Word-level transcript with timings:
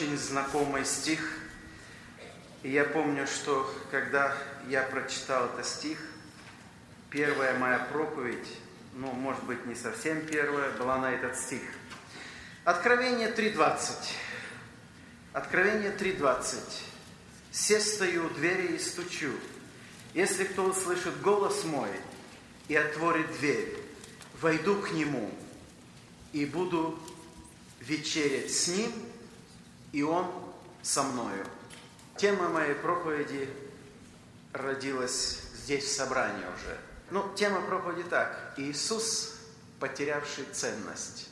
очень 0.00 0.16
знакомый 0.16 0.86
стих. 0.86 1.20
И 2.62 2.70
я 2.70 2.84
помню, 2.84 3.26
что 3.26 3.70
когда 3.90 4.34
я 4.68 4.82
прочитал 4.82 5.46
этот 5.46 5.66
стих, 5.66 5.98
первая 7.10 7.58
моя 7.58 7.80
проповедь, 7.92 8.48
ну, 8.94 9.12
может 9.12 9.44
быть, 9.44 9.66
не 9.66 9.74
совсем 9.74 10.26
первая, 10.26 10.70
была 10.78 10.96
на 10.96 11.12
этот 11.12 11.36
стих. 11.36 11.60
Откровение 12.64 13.28
3.20. 13.28 13.90
Откровение 15.34 15.92
3.20. 15.92 16.56
«Се 17.52 17.78
стою 17.78 18.26
у 18.26 18.30
двери 18.30 18.76
и 18.76 18.78
стучу. 18.78 19.32
Если 20.14 20.44
кто 20.44 20.64
услышит 20.64 21.20
голос 21.20 21.64
мой 21.64 21.90
и 22.68 22.76
отворит 22.76 23.30
дверь, 23.38 23.76
войду 24.40 24.76
к 24.76 24.92
нему 24.92 25.30
и 26.32 26.46
буду 26.46 26.98
вечерять 27.80 28.50
с 28.50 28.68
ним, 28.68 28.90
и 29.92 30.02
он 30.02 30.26
со 30.82 31.02
мною». 31.02 31.46
Тема 32.16 32.50
моей 32.50 32.74
проповеди 32.74 33.48
родилась 34.52 35.40
здесь 35.54 35.84
в 35.84 35.96
собрании 35.96 36.44
уже. 36.54 36.78
Ну, 37.10 37.32
тема 37.34 37.62
проповеди 37.62 38.02
так. 38.02 38.54
Иисус, 38.58 39.38
потерявший 39.78 40.44
ценность. 40.52 41.30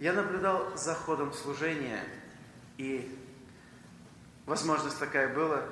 Я 0.00 0.12
наблюдал 0.12 0.76
за 0.76 0.94
ходом 0.94 1.32
служения, 1.32 2.04
и 2.76 3.16
возможность 4.46 4.98
такая 4.98 5.32
была. 5.32 5.62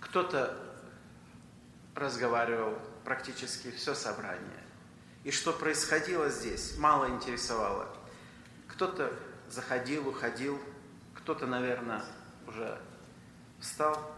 Кто-то 0.00 0.58
разговаривал 1.94 2.78
практически 3.04 3.70
все 3.70 3.94
собрание. 3.94 4.64
И 5.22 5.30
что 5.30 5.52
происходило 5.52 6.28
здесь, 6.30 6.76
мало 6.78 7.08
интересовало. 7.08 7.88
Кто-то 8.66 9.12
заходил, 9.48 10.08
уходил, 10.08 10.60
кто-то, 11.28 11.46
наверное, 11.46 12.02
уже 12.46 12.80
встал, 13.60 14.16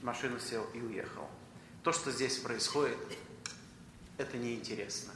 машину 0.00 0.40
сел 0.40 0.66
и 0.72 0.80
уехал. 0.80 1.28
То, 1.82 1.92
что 1.92 2.10
здесь 2.10 2.38
происходит, 2.38 2.96
это 4.16 4.38
неинтересно. 4.38 5.12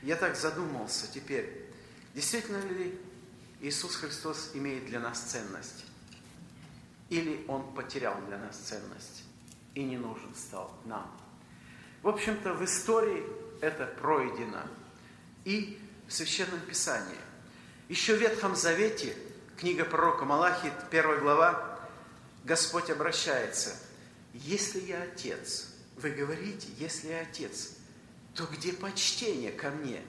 Я 0.00 0.16
так 0.16 0.34
задумался 0.34 1.06
теперь, 1.12 1.70
действительно 2.14 2.62
ли 2.62 2.98
Иисус 3.60 3.96
Христос 3.96 4.52
имеет 4.54 4.86
для 4.86 5.00
нас 5.00 5.20
ценность? 5.20 5.84
Или 7.10 7.44
Он 7.46 7.74
потерял 7.74 8.18
для 8.22 8.38
нас 8.38 8.56
ценность 8.56 9.22
и 9.74 9.84
не 9.84 9.98
нужен 9.98 10.34
стал 10.34 10.74
нам? 10.86 11.14
В 12.00 12.08
общем-то, 12.08 12.54
в 12.54 12.64
истории 12.64 13.22
это 13.60 13.84
пройдено. 13.84 14.62
И 15.44 15.78
в 16.08 16.12
Священном 16.14 16.60
Писании. 16.60 17.20
Еще 17.90 18.16
в 18.16 18.20
Ветхом 18.22 18.56
Завете, 18.56 19.14
книга 19.56 19.84
пророка 19.84 20.24
Малахи, 20.24 20.70
первая 20.90 21.18
глава, 21.18 21.78
Господь 22.44 22.90
обращается. 22.90 23.74
Если 24.34 24.80
я 24.80 25.02
отец, 25.02 25.68
вы 25.96 26.10
говорите, 26.10 26.68
если 26.78 27.08
я 27.08 27.20
отец, 27.20 27.72
то 28.34 28.44
где 28.46 28.72
почтение 28.72 29.52
ко 29.52 29.70
мне? 29.70 30.02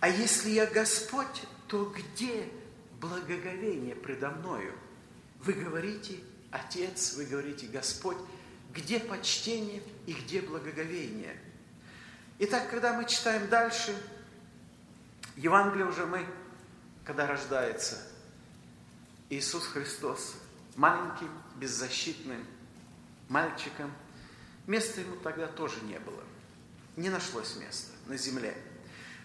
А 0.00 0.08
если 0.08 0.50
я 0.50 0.66
Господь, 0.66 1.42
то 1.68 1.84
где 1.96 2.48
благоговение 2.98 3.94
предо 3.94 4.30
мною? 4.30 4.72
Вы 5.40 5.52
говорите, 5.52 6.18
Отец, 6.50 7.14
вы 7.14 7.24
говорите, 7.24 7.66
Господь, 7.66 8.16
где 8.74 9.00
почтение 9.00 9.82
и 10.06 10.12
где 10.12 10.40
благоговение? 10.40 11.36
Итак, 12.38 12.70
когда 12.70 12.92
мы 12.92 13.06
читаем 13.06 13.48
дальше, 13.48 13.96
Евангелие 15.36 15.86
уже 15.86 16.04
мы, 16.04 16.26
когда 17.04 17.26
рождается 17.26 18.11
Иисус 19.32 19.64
Христос, 19.64 20.34
маленьким, 20.76 21.30
беззащитным 21.56 22.44
мальчиком, 23.30 23.90
места 24.66 25.00
ему 25.00 25.16
тогда 25.16 25.46
тоже 25.46 25.80
не 25.84 25.98
было. 25.98 26.22
Не 26.96 27.08
нашлось 27.08 27.56
места 27.56 27.92
на 28.04 28.18
земле. 28.18 28.54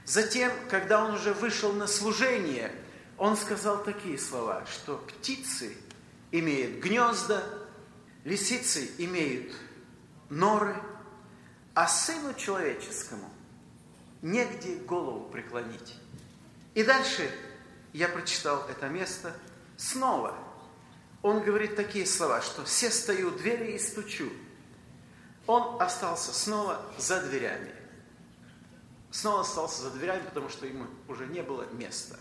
Затем, 0.06 0.50
когда 0.70 1.04
он 1.04 1.16
уже 1.16 1.34
вышел 1.34 1.74
на 1.74 1.88
служение, 1.88 2.74
он 3.18 3.36
сказал 3.36 3.84
такие 3.84 4.18
слова, 4.18 4.66
что 4.68 4.96
птицы 4.96 5.76
имеют 6.32 6.82
гнезда, 6.82 7.44
лисицы 8.24 8.90
имеют 9.00 9.54
норы, 10.30 10.82
а 11.74 11.86
сыну 11.86 12.34
человеческому 12.34 13.30
негде 14.22 14.78
голову 14.78 15.30
преклонить. 15.30 15.96
И 16.76 16.84
дальше 16.86 17.30
я 17.92 18.08
прочитал 18.08 18.66
это 18.70 18.88
место 18.88 19.36
снова. 19.78 20.36
Он 21.22 21.42
говорит 21.42 21.76
такие 21.76 22.06
слова, 22.06 22.42
что 22.42 22.66
«все 22.66 22.92
стою 22.92 23.32
двери 23.32 23.74
и 23.74 23.80
стучу». 23.80 24.32
Он 25.46 25.82
остался 25.82 26.34
снова 26.34 26.82
за 26.98 27.22
дверями. 27.22 27.72
Снова 29.12 29.42
остался 29.42 29.84
за 29.84 29.92
дверями, 29.92 30.22
потому 30.26 30.50
что 30.50 30.66
ему 30.66 30.86
уже 31.08 31.26
не 31.28 31.42
было 31.42 31.66
места. 31.72 32.18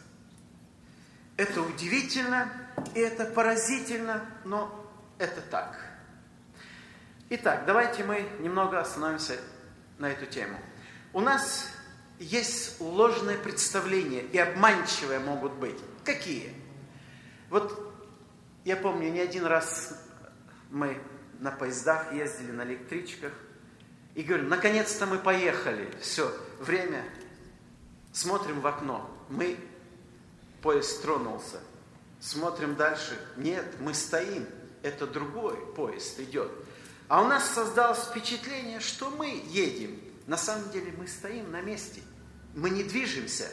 Это 1.37 1.61
удивительно, 1.61 2.51
и 2.95 3.01
это 3.01 3.27
поразительно, 3.27 4.25
но 4.45 4.89
это 5.19 5.41
так. 5.41 5.79
Итак, 7.29 7.67
давайте 7.67 8.05
мы 8.05 8.27
немного 8.39 8.81
остановимся 8.81 9.39
на 9.99 10.07
эту 10.09 10.27
тему. 10.27 10.59
У 11.13 11.21
нас 11.21 11.67
есть 12.19 12.81
ложные 12.81 13.37
представления, 13.37 14.21
и 14.21 14.39
обманчивые 14.39 15.19
могут 15.19 15.53
быть. 15.55 15.79
Какие? 16.05 16.55
Вот 17.51 17.95
я 18.65 18.77
помню, 18.77 19.11
не 19.11 19.21
один 19.21 19.47
раз 19.47 19.95
мы 20.71 21.01
на 21.39 21.51
поездах 21.51 22.13
ездили, 22.13 22.51
на 22.51 22.65
электричках, 22.65 23.33
и 24.15 24.23
говорю, 24.23 24.49
наконец-то 24.49 25.07
мы 25.07 25.19
поехали, 25.19 25.89
все, 26.01 26.35
время, 26.59 27.05
смотрим 28.13 28.61
в 28.61 28.67
окно, 28.67 29.09
мы, 29.29 29.57
поезд 30.63 31.03
тронулся, 31.03 31.61
смотрим 32.19 32.75
дальше, 32.77 33.19
нет, 33.37 33.65
мы 33.79 33.95
стоим, 33.95 34.47
это 34.83 35.07
другой 35.07 35.57
поезд 35.75 36.19
идет. 36.19 36.51
А 37.09 37.23
у 37.23 37.29
нас 37.29 37.49
создалось 37.51 38.01
впечатление, 38.01 38.81
что 38.81 39.11
мы 39.11 39.43
едем. 39.47 40.01
На 40.27 40.37
самом 40.37 40.71
деле 40.71 40.93
мы 40.97 41.07
стоим 41.07 41.53
на 41.53 41.61
месте, 41.61 42.01
мы 42.55 42.71
не 42.71 42.83
движемся. 42.83 43.49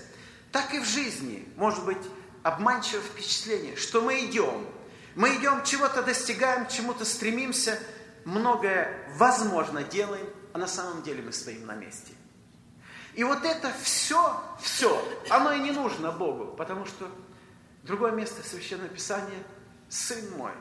Так 0.52 0.74
и 0.74 0.80
в 0.80 0.86
жизни. 0.86 1.48
Может 1.56 1.86
быть 1.86 1.98
обманчивое 2.44 3.02
впечатление, 3.02 3.76
что 3.76 4.02
мы 4.02 4.26
идем. 4.26 4.68
Мы 5.16 5.36
идем, 5.36 5.64
чего-то 5.64 6.04
достигаем, 6.04 6.68
чему-то 6.68 7.06
стремимся, 7.06 7.80
многое 8.26 9.08
возможно 9.16 9.84
делаем, 9.84 10.28
а 10.54 10.58
на 10.58 10.68
самом 10.68 11.04
деле 11.04 11.22
мы 11.22 11.32
стоим 11.32 11.66
на 11.66 11.76
месте. 11.76 12.14
И 13.14 13.24
вот 13.24 13.44
это 13.44 13.72
все, 13.82 14.42
все, 14.60 15.04
оно 15.30 15.54
и 15.54 15.60
не 15.60 15.72
нужно 15.72 16.12
Богу, 16.12 16.56
потому 16.56 16.86
что 16.86 17.10
другое 17.84 18.12
место 18.12 18.48
Священного 18.48 18.90
Писания– 18.90 19.44
Сын 19.94 20.28
мой, 20.38 20.54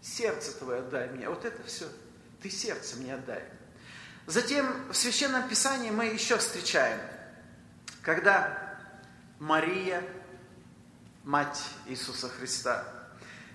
сердце 0.00 0.56
твое 0.56 0.80
отдай 0.80 1.10
мне. 1.10 1.28
Вот 1.28 1.44
это 1.44 1.62
все, 1.64 1.84
ты 2.40 2.48
сердце 2.48 2.96
мне 2.96 3.14
отдай. 3.14 3.44
Затем 4.24 4.90
в 4.90 4.96
Священном 4.96 5.46
Писании 5.46 5.90
мы 5.90 6.06
еще 6.06 6.38
встречаем, 6.38 6.98
когда 8.00 8.78
Мария, 9.38 10.02
мать 11.26 11.62
Иисуса 11.84 12.30
Христа, 12.30 12.82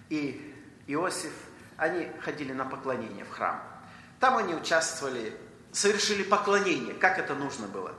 и 0.09 0.53
Иосиф, 0.85 1.33
они 1.77 2.07
ходили 2.21 2.53
на 2.53 2.65
поклонение 2.65 3.25
в 3.25 3.31
храм. 3.31 3.59
Там 4.19 4.37
они 4.37 4.53
участвовали, 4.53 5.35
совершили 5.71 6.21
поклонение, 6.21 6.93
как 6.93 7.17
это 7.17 7.33
нужно 7.33 7.65
было. 7.67 7.95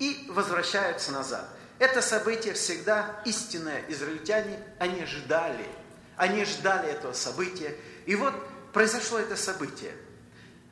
И 0.00 0.26
возвращаются 0.30 1.12
назад. 1.12 1.48
Это 1.78 2.02
событие 2.02 2.54
всегда 2.54 3.22
истинное. 3.24 3.84
Израильтяне, 3.88 4.58
они 4.80 5.04
ждали– 5.06 5.68
они 6.16 6.44
ждали 6.44 6.90
этого 6.90 7.12
события. 7.12 7.74
И 8.06 8.14
вот 8.14 8.34
произошло 8.72 9.18
это 9.18 9.36
событие. 9.36 9.94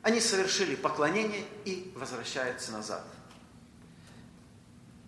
Они 0.01 0.19
совершили 0.19 0.75
поклонение 0.75 1.43
и 1.65 1.91
возвращаются 1.95 2.71
назад. 2.71 3.03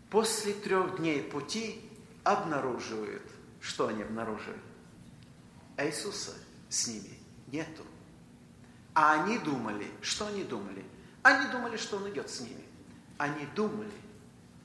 После 0.10 0.54
трех 0.54 0.98
дней 0.98 1.22
пути 1.22 1.82
обнаруживают, 2.26 3.24
что 3.62 3.88
они 3.88 4.04
обнаружили? 4.04 4.60
А 5.78 5.86
Иисуса 5.86 6.34
с 6.70 6.88
ними 6.88 7.18
нету. 7.48 7.84
А 8.94 9.24
они 9.24 9.38
думали, 9.38 9.90
что 10.02 10.28
они 10.28 10.44
думали? 10.44 10.84
Они 11.22 11.50
думали, 11.52 11.78
что 11.78 11.98
Он 11.98 12.10
идет 12.10 12.30
с 12.30 12.42
ними. 12.42 12.64
Они 13.18 13.46
думали, 13.56 13.92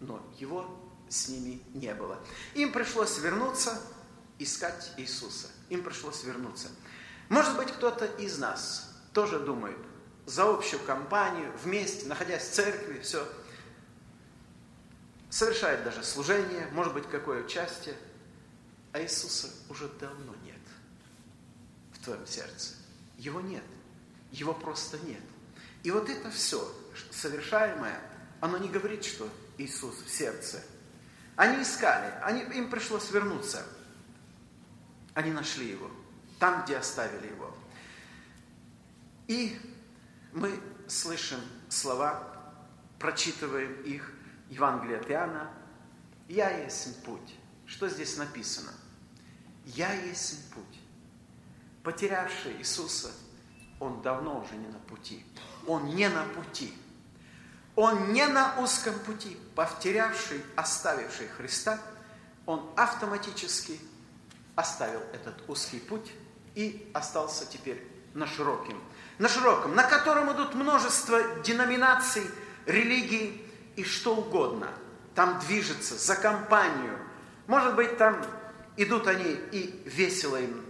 но 0.01 0.25
Его 0.39 0.79
с 1.09 1.29
ними 1.29 1.61
не 1.75 1.95
было. 1.95 2.19
Им 2.55 2.73
пришлось 2.73 3.19
вернуться, 3.19 3.81
искать 4.39 4.93
Иисуса. 4.97 5.49
Им 5.69 5.83
пришлось 5.83 6.25
вернуться. 6.25 6.69
Может 7.29 7.57
быть, 7.57 7.73
кто-то 7.73 8.07
из 8.07 8.39
нас 8.39 8.91
тоже 9.13 9.39
думает, 9.41 9.79
за 10.27 10.49
общую 10.49 10.81
компанию, 10.83 11.53
вместе, 11.63 12.07
находясь 12.07 12.49
в 12.49 12.53
церкви, 12.53 13.01
все. 13.01 13.27
Совершает 15.31 15.85
даже 15.85 16.03
служение, 16.03 16.67
может 16.73 16.93
быть, 16.93 17.09
какое 17.09 17.45
участие, 17.45 17.97
а 18.93 19.01
Иисуса 19.01 19.49
уже 19.69 19.89
давно 19.89 20.35
нет 20.45 20.59
в 21.93 22.05
твоем 22.05 22.27
сердце. 22.27 22.75
Его 23.17 23.41
нет. 23.41 23.65
Его 24.33 24.53
просто 24.53 24.99
нет. 24.99 25.23
И 25.83 25.91
вот 25.91 26.09
это 26.09 26.31
все 26.31 26.71
совершаемое, 27.11 27.99
оно 28.41 28.59
не 28.59 28.69
говорит, 28.69 29.05
что 29.05 29.29
Иисус 29.59 29.95
в 29.97 30.11
сердце. 30.11 30.63
Они 31.37 31.63
искали, 31.63 32.13
они, 32.23 32.43
им 32.57 32.71
пришлось 32.71 33.11
вернуться. 33.11 33.65
Они 35.15 35.31
нашли 35.31 35.69
его 35.69 35.91
там, 36.41 36.65
где 36.65 36.77
оставили 36.77 37.29
его. 37.29 37.55
И 39.29 39.59
мы 40.33 40.59
слышим 40.89 41.41
слова, 41.69 42.55
прочитываем 42.99 43.81
их, 43.83 44.13
Евангелие 44.51 44.99
от 44.99 45.11
Иоанна, 45.11 45.51
«Я 46.29 46.51
есть 46.51 47.03
путь». 47.05 47.37
Что 47.67 47.89
здесь 47.89 48.17
написано? 48.17 48.73
«Я 49.65 49.93
есть 49.93 50.53
путь». 50.53 50.81
Потерявший 51.83 52.57
Иисуса, 52.59 53.11
он 53.79 54.03
давно 54.03 54.41
уже 54.41 54.57
не 54.57 54.69
на 54.69 54.79
пути. 54.81 55.25
Он 55.67 55.87
не 55.95 56.09
на 56.09 56.25
пути. 56.25 56.75
Он 57.77 58.13
не 58.13 58.27
на 58.27 58.61
узком 58.61 58.99
пути. 58.99 59.39
Потерявший, 59.55 60.45
оставивший 60.57 61.29
Христа, 61.29 61.81
он 62.45 62.69
автоматически 62.77 63.81
оставил 64.57 65.01
этот 65.15 65.49
узкий 65.49 65.79
путь 65.79 66.13
и 66.55 66.91
остался 66.93 67.47
теперь 67.47 67.87
на 68.13 68.27
широком, 68.27 68.83
на 69.19 69.29
широком, 69.29 69.75
на 69.75 69.85
котором 69.85 70.33
идут 70.33 70.55
множество 70.55 71.23
деноминаций, 71.45 72.25
религий 72.67 73.50
и 73.81 73.85
что 73.85 74.15
угодно. 74.15 74.69
Там 75.15 75.41
движется 75.41 75.97
за 75.97 76.15
компанию. 76.17 76.99
Может 77.47 77.75
быть, 77.75 77.97
там 77.97 78.23
идут 78.77 79.07
они 79.07 79.37
и 79.53 79.83
весело 79.87 80.37
им 80.37 80.65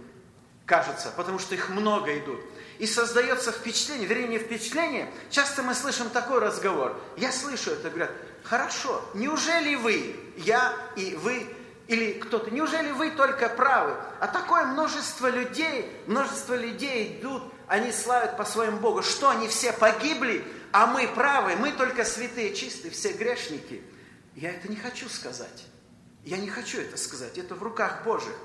кажется, 0.65 1.11
потому 1.17 1.37
что 1.37 1.53
их 1.53 1.67
много 1.69 2.17
идут. 2.17 2.39
И 2.79 2.87
создается 2.87 3.51
впечатление, 3.51 4.07
вернее, 4.07 4.27
не 4.27 4.39
впечатление, 4.39 5.11
часто 5.29 5.63
мы 5.63 5.75
слышим 5.75 6.09
такой 6.09 6.39
разговор. 6.39 6.97
Я 7.17 7.31
слышу 7.33 7.71
это, 7.71 7.89
говорят, 7.89 8.11
хорошо, 8.43 9.03
неужели 9.13 9.75
вы, 9.75 10.15
я 10.37 10.73
и 10.95 11.15
вы, 11.15 11.45
или 11.87 12.13
кто-то, 12.13 12.49
неужели 12.51 12.91
вы 12.91 13.11
только 13.11 13.49
правы? 13.49 13.95
А 14.21 14.27
такое 14.27 14.63
множество 14.63 15.29
людей, 15.29 15.91
множество 16.07 16.53
людей 16.55 17.19
идут, 17.19 17.43
они 17.67 17.91
славят 17.91 18.37
по 18.37 18.45
своему 18.45 18.79
Богу. 18.79 19.03
Что, 19.03 19.29
они 19.29 19.49
все 19.49 19.73
погибли, 19.73 20.45
а 20.71 20.87
мы 20.87 21.07
правы, 21.07 21.55
мы 21.55 21.71
только 21.71 22.05
святые, 22.05 22.53
чистые, 22.53 22.91
все 22.91 23.13
грешники. 23.13 23.81
Я 24.35 24.51
это 24.51 24.69
не 24.69 24.75
хочу 24.75 25.09
сказать. 25.09 25.65
Я 26.23 26.37
не 26.37 26.49
хочу 26.49 26.79
это 26.79 26.97
сказать, 26.97 27.37
это 27.37 27.55
в 27.55 27.63
руках 27.63 28.03
Божьих. 28.03 28.35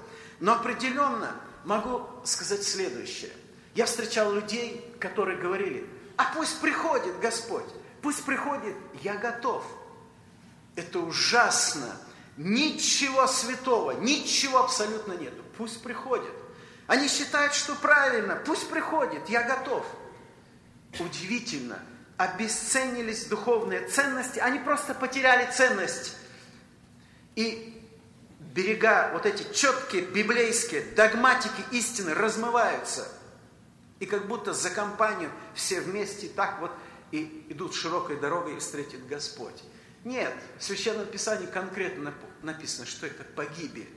Но 0.41 0.55
определенно 0.55 1.37
могу 1.65 2.07
сказать 2.25 2.63
следующее. 2.63 3.31
Я 3.75 3.87
встречал 3.87 4.33
людей, 4.33 4.95
которые 4.99 5.39
говорили, 5.39 5.89
а 6.17 6.33
пусть 6.35 6.61
приходит 6.61 7.21
Господь, 7.21 7.67
пусть 8.01 8.25
приходит, 8.25 8.75
я 9.03 9.17
готов. 9.17 9.65
Это 10.75 11.01
ужасно. 11.01 11.97
Ничего 12.37 13.27
святого, 13.27 13.93
ничего 13.93 14.63
абсолютно 14.63 15.15
нету. 15.15 15.43
Пусть 15.57 15.83
приходит. 15.83 16.33
Они 16.87 17.09
считают, 17.09 17.55
что 17.55 17.75
правильно, 17.75 18.37
пусть 18.37 18.69
приходит, 18.69 19.29
я 19.29 19.43
готов. 19.43 19.87
Удивительно, 20.99 21.79
обесценились 22.17 23.27
духовные 23.27 23.87
ценности, 23.89 24.39
они 24.39 24.59
просто 24.59 24.95
потеряли 24.95 25.51
ценность. 25.51 26.17
И 27.35 27.83
берега, 28.41 29.11
вот 29.13 29.27
эти 29.27 29.53
четкие 29.53 30.03
библейские 30.03 30.83
догматики 30.95 31.63
истины 31.73 32.15
размываются. 32.15 33.07
И 34.01 34.07
как 34.07 34.27
будто 34.27 34.53
за 34.53 34.71
компанию 34.71 35.31
все 35.55 35.81
вместе 35.81 36.29
так 36.29 36.61
вот 36.61 36.71
и 37.13 37.47
идут 37.49 37.75
широкой 37.75 38.17
дорогой 38.17 38.57
и 38.57 38.59
встретит 38.59 39.07
Господь. 39.07 39.63
Нет, 40.05 40.33
в 40.59 40.65
Священном 40.65 41.07
Писании 41.07 41.47
конкретно 41.47 42.15
написано, 42.43 42.87
что 42.87 43.07
это 43.07 43.25
погибель. 43.25 43.89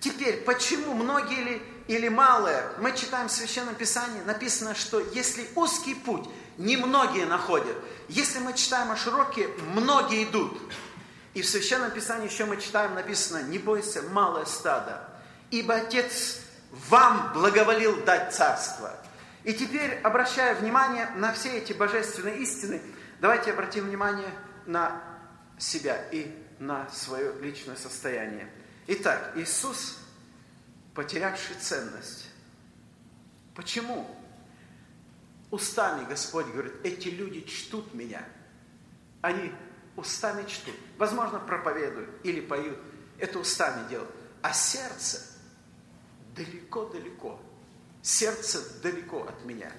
Теперь, 0.00 0.42
почему 0.42 0.94
многие 0.94 1.40
или, 1.40 1.62
или 1.88 2.08
малые? 2.08 2.70
Мы 2.78 2.96
читаем 2.96 3.28
в 3.28 3.32
Священном 3.32 3.74
Писании, 3.74 4.20
написано, 4.22 4.74
что 4.74 5.00
если 5.00 5.48
узкий 5.56 5.94
путь, 5.94 6.28
немногие 6.58 7.24
находят. 7.26 7.76
Если 8.08 8.40
мы 8.40 8.52
читаем 8.52 8.90
о 8.90 8.96
широкие, 8.96 9.48
многие 9.74 10.24
идут. 10.24 10.58
И 11.34 11.42
в 11.42 11.48
Священном 11.48 11.90
Писании 11.92 12.28
еще 12.28 12.44
мы 12.44 12.60
читаем, 12.60 12.94
написано, 12.94 13.42
не 13.42 13.58
бойся, 13.58 14.02
малое 14.02 14.44
стадо, 14.44 15.08
ибо 15.50 15.74
Отец 15.76 16.40
вам 16.88 17.32
благоволил 17.32 18.04
дать 18.04 18.34
царство. 18.34 18.92
И 19.44 19.54
теперь, 19.54 19.94
обращая 20.02 20.54
внимание 20.56 21.08
на 21.16 21.32
все 21.32 21.58
эти 21.58 21.72
божественные 21.72 22.38
истины, 22.38 22.82
давайте 23.20 23.52
обратим 23.52 23.84
внимание 23.86 24.30
на 24.66 25.02
себя 25.58 25.96
и 26.10 26.34
на 26.58 26.88
свое 26.90 27.32
личное 27.40 27.76
состояние. 27.76 28.50
Итак, 28.88 29.32
Иисус, 29.36 29.98
потерявший 30.94 31.56
ценность. 31.60 32.26
Почему? 33.54 34.17
Устами 35.50 36.04
Господь 36.04 36.46
говорит, 36.46 36.74
эти 36.84 37.08
люди 37.08 37.40
чтут 37.42 37.94
меня. 37.94 38.22
Они 39.22 39.52
устами 39.96 40.46
чтут. 40.46 40.74
Возможно, 40.98 41.38
проповедуют 41.38 42.10
или 42.24 42.40
поют. 42.40 42.78
Это 43.18 43.38
устами 43.38 43.88
делают. 43.88 44.10
А 44.42 44.52
сердце 44.52 45.20
далеко-далеко. 46.36 47.40
Сердце 48.02 48.62
далеко 48.82 49.24
от 49.24 49.44
меня. 49.44 49.72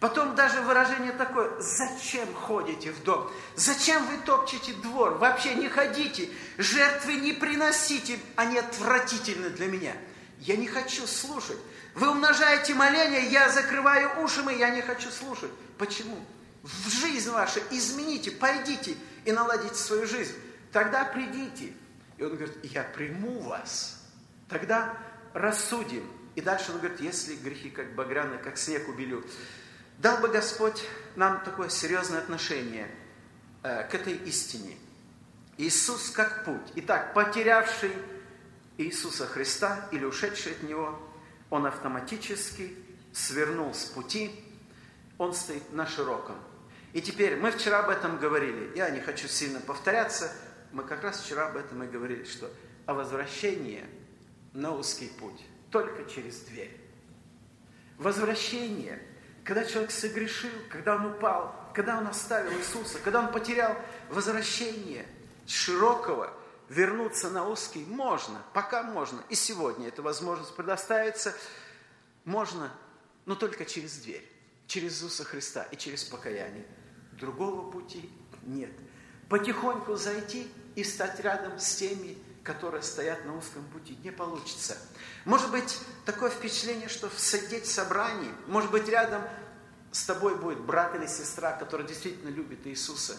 Потом 0.00 0.36
даже 0.36 0.60
выражение 0.60 1.12
такое, 1.12 1.60
зачем 1.60 2.32
ходите 2.32 2.92
в 2.92 3.02
дом? 3.02 3.28
Зачем 3.56 4.06
вы 4.06 4.18
топчете 4.18 4.72
двор? 4.74 5.14
Вообще 5.14 5.54
не 5.56 5.68
ходите, 5.68 6.28
жертвы 6.56 7.14
не 7.14 7.32
приносите, 7.32 8.18
они 8.36 8.58
отвратительны 8.58 9.50
для 9.50 9.66
меня. 9.66 9.96
Я 10.38 10.56
не 10.56 10.68
хочу 10.68 11.04
слушать. 11.06 11.58
Вы 11.98 12.10
умножаете 12.10 12.74
моления, 12.74 13.28
я 13.28 13.50
закрываю 13.50 14.22
уши, 14.22 14.40
и 14.52 14.58
я 14.58 14.70
не 14.70 14.82
хочу 14.82 15.10
слушать. 15.10 15.50
Почему? 15.76 16.18
в 16.62 16.88
жизнь 16.90 17.30
вашу 17.30 17.60
измените, 17.70 18.30
пойдите 18.30 18.96
и 19.24 19.32
наладите 19.32 19.74
свою 19.74 20.06
жизнь. 20.06 20.34
Тогда 20.72 21.04
придите. 21.04 21.72
И 22.16 22.22
он 22.22 22.36
говорит, 22.36 22.56
я 22.62 22.82
приму 22.82 23.40
вас. 23.40 24.04
Тогда 24.48 24.96
рассудим. 25.34 26.08
И 26.34 26.40
дальше 26.40 26.72
он 26.72 26.78
говорит, 26.78 27.00
если 27.00 27.34
грехи 27.36 27.70
как 27.70 27.94
багряны, 27.94 28.38
как 28.38 28.58
снег 28.58 28.88
убелю. 28.88 29.24
Дал 29.98 30.18
бы 30.18 30.28
Господь 30.28 30.84
нам 31.16 31.42
такое 31.44 31.68
серьезное 31.68 32.18
отношение 32.18 32.88
э, 33.62 33.88
к 33.88 33.94
этой 33.94 34.14
истине. 34.14 34.76
Иисус 35.56 36.10
как 36.10 36.44
путь. 36.44 36.72
Итак, 36.76 37.14
потерявший 37.14 37.92
Иисуса 38.76 39.26
Христа 39.26 39.88
или 39.90 40.04
ушедший 40.04 40.52
от 40.52 40.62
Него, 40.62 41.00
он 41.50 41.66
автоматически 41.66 42.74
свернул 43.12 43.74
с 43.74 43.84
пути, 43.84 44.30
он 45.16 45.34
стоит 45.34 45.72
на 45.72 45.86
широком. 45.86 46.36
И 46.92 47.02
теперь, 47.02 47.36
мы 47.36 47.50
вчера 47.50 47.80
об 47.80 47.90
этом 47.90 48.18
говорили, 48.18 48.72
я 48.76 48.90
не 48.90 49.00
хочу 49.00 49.28
сильно 49.28 49.60
повторяться, 49.60 50.32
мы 50.72 50.82
как 50.84 51.02
раз 51.02 51.20
вчера 51.20 51.48
об 51.48 51.56
этом 51.56 51.82
и 51.82 51.86
говорили, 51.86 52.24
что 52.24 52.50
о 52.86 52.94
возвращении 52.94 53.84
на 54.52 54.74
узкий 54.74 55.08
путь, 55.18 55.44
только 55.70 56.04
через 56.10 56.40
дверь. 56.40 56.74
Возвращение, 57.98 59.02
когда 59.44 59.64
человек 59.64 59.90
согрешил, 59.90 60.50
когда 60.70 60.96
он 60.96 61.06
упал, 61.06 61.54
когда 61.74 61.98
он 61.98 62.06
оставил 62.06 62.52
Иисуса, 62.52 62.98
когда 63.02 63.20
он 63.20 63.32
потерял 63.32 63.76
возвращение 64.08 65.04
широкого, 65.46 66.32
вернуться 66.68 67.30
на 67.30 67.48
узкий, 67.48 67.84
можно, 67.84 68.42
пока 68.52 68.82
можно, 68.82 69.22
и 69.28 69.34
сегодня 69.34 69.88
эта 69.88 70.02
возможность 70.02 70.54
предоставится, 70.54 71.34
можно, 72.24 72.70
но 73.26 73.34
только 73.34 73.64
через 73.64 73.96
дверь 73.98 74.28
через 74.68 74.98
Иисуса 74.98 75.24
Христа 75.24 75.62
и 75.64 75.76
через 75.76 76.04
покаяние. 76.04 76.64
Другого 77.12 77.68
пути 77.68 78.08
нет. 78.44 78.70
Потихоньку 79.28 79.96
зайти 79.96 80.46
и 80.76 80.84
стать 80.84 81.18
рядом 81.20 81.58
с 81.58 81.74
теми, 81.74 82.16
которые 82.44 82.82
стоят 82.82 83.24
на 83.24 83.36
узком 83.36 83.64
пути, 83.72 83.98
не 84.04 84.12
получится. 84.12 84.78
Может 85.24 85.50
быть, 85.50 85.80
такое 86.04 86.30
впечатление, 86.30 86.88
что 86.88 87.10
сидеть 87.16 87.64
в 87.64 87.72
собрании, 87.72 88.30
может 88.46 88.70
быть, 88.70 88.88
рядом 88.88 89.22
с 89.90 90.04
тобой 90.04 90.36
будет 90.36 90.60
брат 90.60 90.94
или 90.94 91.06
сестра, 91.06 91.52
который 91.52 91.86
действительно 91.86 92.28
любит 92.28 92.66
Иисуса. 92.66 93.16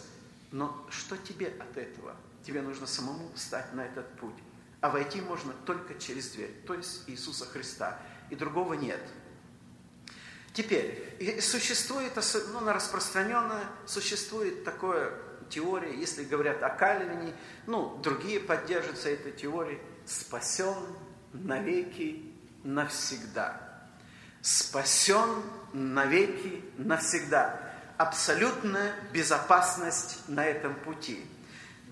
Но 0.52 0.86
что 0.90 1.18
тебе 1.18 1.48
от 1.48 1.78
этого? 1.78 2.16
Тебе 2.50 2.64
нужно 2.64 2.88
самому 2.88 3.30
встать 3.36 3.76
на 3.76 3.82
этот 3.86 4.12
путь. 4.16 4.34
А 4.82 4.90
войти 4.90 5.22
можно 5.22 5.54
только 5.68 5.94
через 5.94 6.32
дверь, 6.32 6.64
то 6.66 6.74
есть 6.74 7.04
Иисуса 7.06 7.46
Христа. 7.46 8.00
И 8.32 8.36
другого 8.36 8.74
нет. 8.74 9.00
Теперь, 10.52 11.40
существует, 11.42 12.14
ну, 12.52 12.68
распространенное, 12.68 13.66
существует 13.86 14.64
такое 14.64 15.14
теория, 15.52 15.96
если 15.96 16.24
говорят 16.24 16.64
о 16.64 16.70
Кальвине, 16.70 17.36
ну, 17.68 18.00
другие 18.02 18.40
поддерживаются 18.40 19.10
этой 19.10 19.32
теорией, 19.32 19.80
спасен 20.08 20.88
навеки 21.34 22.34
навсегда. 22.64 23.62
Спасен 24.42 25.44
навеки 25.72 26.66
навсегда. 26.80 27.62
Абсолютная 27.98 28.96
безопасность 29.14 30.28
на 30.28 30.44
этом 30.48 30.74
пути. 30.74 31.24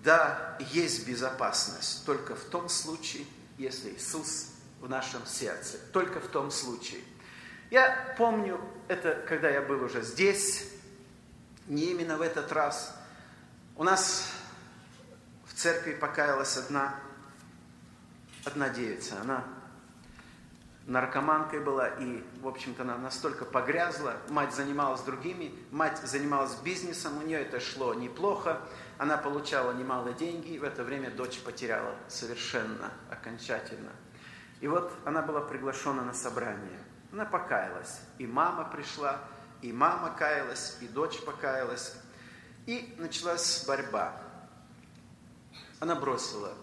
Да, 0.07 0.55
есть 0.71 1.05
безопасность 1.05 2.05
только 2.05 2.33
в 2.33 2.45
том 2.45 2.69
случае, 2.69 3.25
если 3.57 3.89
Иисус 3.89 4.53
в 4.79 4.87
нашем 4.87 5.25
сердце. 5.25 5.77
Только 5.91 6.21
в 6.21 6.27
том 6.29 6.49
случае. 6.49 7.01
Я 7.71 8.15
помню 8.17 8.57
это, 8.87 9.21
когда 9.27 9.49
я 9.49 9.61
был 9.61 9.83
уже 9.83 10.03
здесь, 10.03 10.63
не 11.67 11.91
именно 11.91 12.15
в 12.15 12.21
этот 12.21 12.53
раз. 12.53 12.95
У 13.75 13.83
нас 13.83 14.31
в 15.45 15.53
церкви 15.53 15.91
покаялась 15.91 16.55
одна, 16.55 16.97
одна 18.45 18.69
девица. 18.69 19.19
Она 19.19 19.43
наркоманкой 20.87 21.59
была, 21.59 21.89
и, 21.89 22.23
в 22.41 22.47
общем-то, 22.47 22.83
она 22.83 22.97
настолько 22.97 23.45
погрязла. 23.45 24.15
Мать 24.29 24.55
занималась 24.55 25.01
другими, 25.01 25.53
мать 25.69 25.99
занималась 25.99 26.55
бизнесом, 26.55 27.17
у 27.17 27.21
нее 27.21 27.41
это 27.41 27.59
шло 27.59 27.93
неплохо. 27.93 28.61
Она 28.97 29.17
получала 29.17 29.73
немало 29.73 30.13
деньги, 30.13 30.51
и 30.51 30.59
в 30.59 30.63
это 30.63 30.83
время 30.83 31.11
дочь 31.11 31.39
потеряла 31.39 31.93
совершенно, 32.07 32.91
окончательно. 33.11 33.91
И 34.61 34.67
вот 34.67 34.91
она 35.05 35.21
была 35.21 35.41
приглашена 35.41 36.03
на 36.03 36.13
собрание. 36.13 36.79
Она 37.11 37.25
покаялась. 37.25 37.99
И 38.17 38.25
мама 38.25 38.63
пришла, 38.63 39.19
и 39.61 39.73
мама 39.73 40.15
каялась, 40.17 40.77
и 40.81 40.87
дочь 40.87 41.19
покаялась. 41.21 41.95
И 42.65 42.95
началась 42.97 43.65
борьба. 43.67 44.19
Она 45.79 45.95
бросила, 45.95 46.53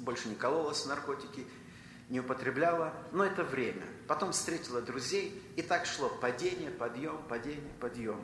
больше 0.00 0.28
не 0.28 0.34
кололась 0.34 0.86
наркотики, 0.86 1.46
не 2.08 2.20
употребляла, 2.20 2.92
но 3.12 3.24
это 3.24 3.42
время. 3.42 3.84
Потом 4.06 4.32
встретила 4.32 4.80
друзей, 4.80 5.42
и 5.56 5.62
так 5.62 5.86
шло 5.86 6.08
падение, 6.08 6.70
подъем, 6.70 7.20
падение, 7.28 7.72
подъем. 7.80 8.22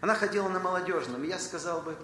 Она 0.00 0.14
ходила 0.14 0.48
на 0.48 0.60
молодежном, 0.60 1.24
и 1.24 1.28
я 1.28 1.38
сказал 1.38 1.82
бы, 1.82 1.96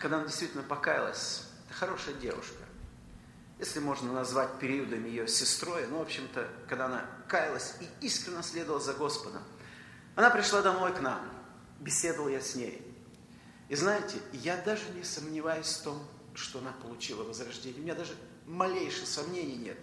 когда 0.00 0.16
она 0.18 0.26
действительно 0.26 0.62
покаялась, 0.62 1.42
это 1.66 1.74
хорошая 1.74 2.14
девушка. 2.14 2.62
Если 3.58 3.80
можно 3.80 4.12
назвать 4.12 4.58
периодом 4.58 5.04
ее 5.06 5.26
сестрой, 5.26 5.86
ну, 5.86 5.98
в 5.98 6.02
общем-то, 6.02 6.46
когда 6.68 6.86
она 6.86 7.06
каялась 7.26 7.74
и 7.80 8.06
искренне 8.06 8.42
следовала 8.42 8.80
за 8.80 8.92
Господом. 8.92 9.42
Она 10.14 10.30
пришла 10.30 10.62
домой 10.62 10.92
к 10.92 11.00
нам, 11.00 11.20
беседовал 11.80 12.28
я 12.28 12.40
с 12.40 12.54
ней. 12.54 12.82
И 13.68 13.74
знаете, 13.74 14.18
я 14.32 14.56
даже 14.58 14.88
не 14.90 15.04
сомневаюсь 15.04 15.66
в 15.66 15.82
том, 15.82 16.06
что 16.34 16.58
она 16.58 16.72
получила 16.82 17.24
возрождение. 17.24 17.80
У 17.80 17.82
меня 17.82 17.94
даже 17.94 18.14
малейших 18.46 19.06
сомнений 19.06 19.56
нет. 19.56 19.78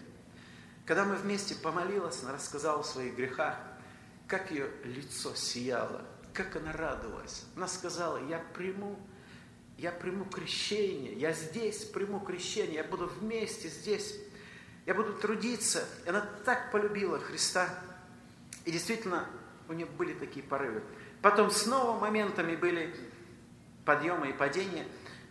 Когда 0.85 1.05
мы 1.05 1.15
вместе 1.15 1.55
помолилась, 1.55 2.21
она 2.23 2.33
рассказала 2.33 2.81
о 2.81 2.83
своих 2.83 3.15
грехах, 3.15 3.57
как 4.27 4.51
ее 4.51 4.69
лицо 4.83 5.33
сияло, 5.35 6.01
как 6.33 6.55
она 6.55 6.73
радовалась. 6.73 7.45
Она 7.55 7.67
сказала, 7.67 8.17
я 8.27 8.39
приму, 8.53 8.99
я 9.77 9.91
приму 9.91 10.25
крещение, 10.25 11.13
я 11.13 11.33
здесь 11.33 11.85
приму 11.85 12.19
крещение, 12.19 12.75
я 12.75 12.83
буду 12.83 13.07
вместе 13.07 13.69
здесь, 13.69 14.15
я 14.85 14.93
буду 14.93 15.13
трудиться. 15.13 15.85
И 16.05 16.09
она 16.09 16.21
так 16.45 16.71
полюбила 16.71 17.19
Христа. 17.19 17.69
И 18.65 18.71
действительно, 18.71 19.27
у 19.69 19.73
нее 19.73 19.85
были 19.85 20.13
такие 20.13 20.45
порывы. 20.45 20.83
Потом 21.21 21.51
снова 21.51 21.97
моментами 21.97 22.55
были 22.55 22.93
подъемы 23.85 24.29
и 24.29 24.33
падения. 24.33 24.85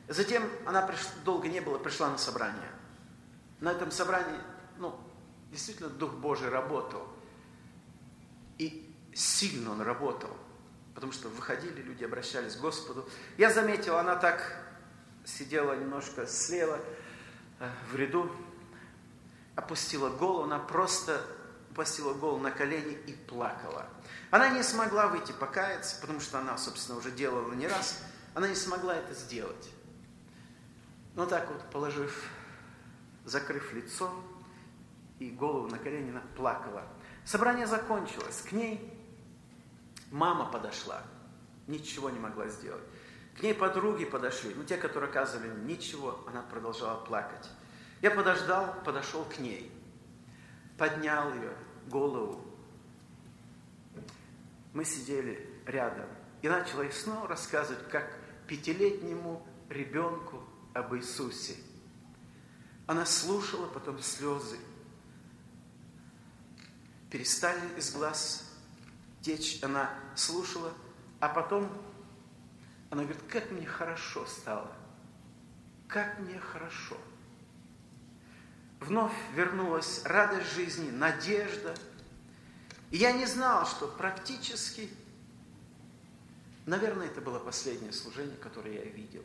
Затем 0.08 0.42
она 0.64 0.82
приш... 0.82 1.00
долго 1.24 1.48
не 1.48 1.60
было, 1.60 1.78
пришла 1.78 2.10
на 2.10 2.18
собрание. 2.18 2.71
На 3.62 3.70
этом 3.70 3.92
собрании, 3.92 4.40
ну, 4.78 4.98
действительно 5.52 5.88
Дух 5.88 6.14
Божий 6.14 6.48
работал. 6.48 7.06
И 8.58 8.92
сильно 9.14 9.70
Он 9.70 9.80
работал. 9.82 10.36
Потому 10.96 11.12
что 11.12 11.28
выходили 11.28 11.80
люди, 11.80 12.02
обращались 12.02 12.56
к 12.56 12.60
Господу. 12.60 13.08
Я 13.38 13.52
заметил, 13.52 13.98
она 13.98 14.16
так 14.16 14.56
сидела 15.24 15.76
немножко 15.76 16.26
слева 16.26 16.80
э, 17.60 17.70
в 17.92 17.94
ряду, 17.94 18.32
опустила 19.54 20.10
голову, 20.10 20.42
она 20.42 20.58
просто 20.58 21.24
опустила 21.70 22.14
голову 22.14 22.40
на 22.40 22.50
колени 22.50 22.98
и 23.06 23.12
плакала. 23.12 23.86
Она 24.32 24.48
не 24.48 24.64
смогла 24.64 25.06
выйти 25.06 25.30
покаяться, 25.30 26.00
потому 26.00 26.18
что 26.18 26.40
она, 26.40 26.58
собственно, 26.58 26.98
уже 26.98 27.12
делала 27.12 27.52
не 27.52 27.68
раз. 27.68 28.02
Она 28.34 28.48
не 28.48 28.56
смогла 28.56 28.96
это 28.96 29.14
сделать. 29.14 29.70
Но 31.14 31.26
так 31.26 31.48
вот, 31.48 31.62
положив, 31.70 32.28
закрыв 33.24 33.72
лицо 33.72 34.12
и 35.18 35.30
голову 35.30 35.68
на 35.68 35.78
колени, 35.78 36.18
плакала. 36.36 36.84
Собрание 37.24 37.66
закончилось. 37.66 38.42
К 38.48 38.52
ней 38.52 38.92
мама 40.10 40.50
подошла, 40.50 41.02
ничего 41.66 42.10
не 42.10 42.18
могла 42.18 42.48
сделать. 42.48 42.82
К 43.38 43.42
ней 43.42 43.54
подруги 43.54 44.04
подошли, 44.04 44.52
ну 44.54 44.64
те, 44.64 44.76
которые 44.76 45.08
оказывали 45.08 45.48
ничего, 45.64 46.20
она 46.26 46.42
продолжала 46.42 47.02
плакать. 47.04 47.48
Я 48.02 48.10
подождал, 48.10 48.74
подошел 48.84 49.24
к 49.24 49.38
ней, 49.38 49.72
поднял 50.76 51.32
ее 51.34 51.56
голову. 51.88 52.44
Мы 54.74 54.84
сидели 54.84 55.48
рядом 55.66 56.06
и 56.42 56.48
начала 56.48 56.82
ей 56.82 56.92
снова 56.92 57.28
рассказывать, 57.28 57.88
как 57.88 58.12
пятилетнему 58.48 59.46
ребенку 59.68 60.42
об 60.74 60.94
Иисусе. 60.94 61.54
Она 62.86 63.06
слушала, 63.06 63.66
потом 63.66 64.02
слезы 64.02 64.58
перестали 67.10 67.60
из 67.78 67.92
глаз 67.92 68.50
течь. 69.20 69.62
Она 69.62 69.90
слушала, 70.16 70.72
а 71.20 71.28
потом 71.28 71.70
она 72.90 73.04
говорит, 73.04 73.22
как 73.28 73.50
мне 73.50 73.66
хорошо 73.66 74.26
стало, 74.26 74.70
как 75.88 76.18
мне 76.18 76.38
хорошо– 76.38 76.96
вновь 78.84 79.12
вернулась 79.34 80.02
радость 80.04 80.54
жизни, 80.54 80.90
надежда. 80.90 81.74
И 82.90 82.98
я 82.98 83.12
не 83.12 83.26
знал, 83.26 83.66
что 83.66 83.88
практически, 83.88 84.90
наверное, 86.66 87.06
это 87.06 87.20
было 87.20 87.38
последнее 87.38 87.92
служение, 87.92 88.36
которое 88.36 88.74
я 88.74 88.84
видел. 88.84 89.24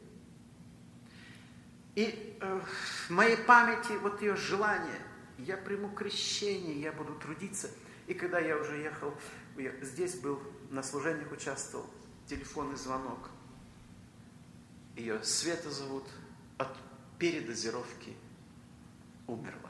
И 1.98 2.38
э, 2.40 2.62
в 3.08 3.10
моей 3.10 3.38
памяти 3.38 3.94
вот 4.04 4.22
ее 4.22 4.36
желание, 4.36 5.02
я 5.40 5.58
приму 5.58 5.90
крещение, 5.90 6.80
я 6.80 6.92
буду 6.92 7.16
трудиться. 7.16 7.72
И 8.06 8.14
когда 8.14 8.38
я 8.38 8.56
уже 8.56 8.78
ехал, 8.78 9.14
я 9.58 9.72
здесь 9.82 10.14
был, 10.16 10.40
на 10.70 10.84
служениях 10.84 11.32
участвовал, 11.32 11.88
телефонный 12.28 12.78
звонок. 12.78 13.32
Ее 14.96 15.24
Света 15.24 15.72
зовут 15.72 16.06
от 16.60 16.70
передозировки– 17.18 18.16
умерла. 19.28 19.70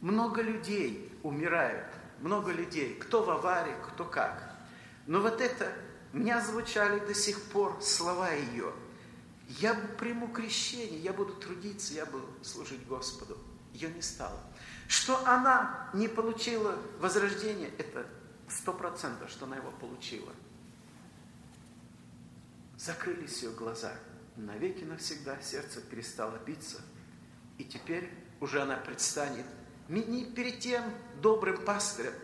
Много 0.00 0.42
людей 0.42 1.10
умирают, 1.22 1.86
много 2.20 2.52
людей, 2.52 2.94
кто 2.96 3.22
в 3.22 3.30
аварии, 3.30 3.74
кто 3.86 4.04
как. 4.04 4.54
Но 5.06 5.20
вот 5.20 5.40
это, 5.40 5.72
меня 6.14 6.40
звучали 6.40 7.00
до 7.00 7.14
сих 7.14 7.40
пор 7.42 7.80
слова 7.82 8.30
ее. 8.30 8.72
Я 9.48 9.74
приму 9.98 10.28
крещение, 10.28 10.98
я 11.00 11.12
буду 11.12 11.34
трудиться, 11.34 11.94
я 11.94 12.06
буду 12.06 12.26
служить 12.42 12.86
Господу. 12.86 13.36
Ее 13.72 13.90
не 13.90 14.02
стало. 14.02 14.40
Что 14.88 15.24
она 15.26 15.90
не 15.92 16.08
получила 16.08 16.78
возрождение, 17.00 17.70
это 17.78 18.06
сто 18.48 18.72
процентов, 18.72 19.30
что 19.30 19.44
она 19.46 19.56
его 19.56 19.70
получила. 19.72 20.32
Закрылись 22.76 23.42
ее 23.42 23.50
глаза– 23.50 23.92
навеки 24.36 24.84
навсегда 24.84 25.40
сердце 25.40 25.80
перестало 25.80 26.38
биться, 26.38 26.80
и 27.58 27.64
теперь 27.64 28.10
уже 28.40 28.62
она 28.62 28.76
предстанет 28.76 29.46
не 29.88 30.24
перед 30.24 30.60
тем 30.60 30.82
добрым 31.20 31.62
пастырем, 31.64 32.14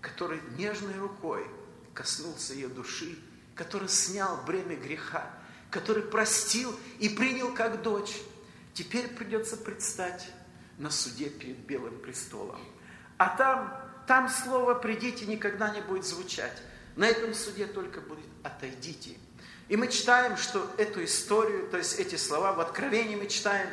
который 0.00 0.40
нежной 0.56 0.98
рукой 0.98 1.46
коснулся 1.94 2.54
ее 2.54 2.68
души, 2.68 3.18
который 3.54 3.88
снял 3.88 4.42
бремя 4.44 4.76
греха, 4.76 5.30
который 5.70 6.02
простил 6.02 6.74
и 6.98 7.08
принял 7.08 7.52
как 7.54 7.82
дочь. 7.82 8.16
Теперь 8.74 9.08
придется 9.08 9.56
предстать 9.56 10.26
на 10.78 10.90
суде 10.90 11.28
перед 11.28 11.58
Белым 11.58 11.98
престолом. 12.00 12.60
А 13.18 13.36
там, 13.36 13.72
там 14.06 14.28
слово 14.28 14.74
«придите» 14.74 15.26
никогда 15.26 15.70
не 15.70 15.80
будет 15.80 16.04
звучать. 16.04 16.62
На 16.96 17.06
этом 17.06 17.34
суде 17.34 17.66
только 17.66 18.00
будет 18.00 18.26
«отойдите». 18.42 19.16
И 19.68 19.76
мы 19.76 19.88
читаем, 19.88 20.36
что 20.36 20.70
эту 20.76 21.04
историю, 21.04 21.68
то 21.70 21.78
есть 21.78 21.98
эти 21.98 22.16
слова 22.16 22.52
в 22.52 22.60
Откровении 22.60 23.16
мы 23.16 23.26
читаем. 23.26 23.68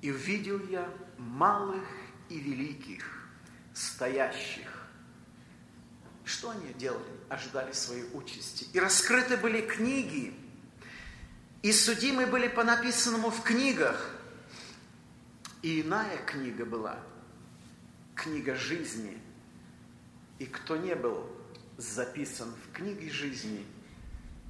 «И 0.00 0.10
увидел 0.10 0.60
я 0.68 0.88
малых 1.18 1.84
и 2.28 2.38
великих, 2.38 3.04
стоящих 3.74 4.77
Что 6.28 6.50
они 6.50 6.74
делали? 6.74 7.10
Ожидали 7.30 7.72
своей 7.72 8.04
участи. 8.12 8.66
И 8.74 8.78
раскрыты 8.78 9.38
были 9.38 9.62
книги, 9.62 10.34
и 11.62 11.72
судимы 11.72 12.26
были 12.26 12.48
по 12.48 12.64
написанному 12.64 13.30
в 13.30 13.42
книгах. 13.42 14.14
И 15.62 15.80
иная 15.80 16.18
книга 16.26 16.66
была, 16.66 16.98
книга 18.14 18.54
жизни. 18.54 19.18
И 20.38 20.44
кто 20.44 20.76
не 20.76 20.94
был 20.94 21.26
записан 21.78 22.52
в 22.52 22.72
книге 22.76 23.08
жизни, 23.08 23.66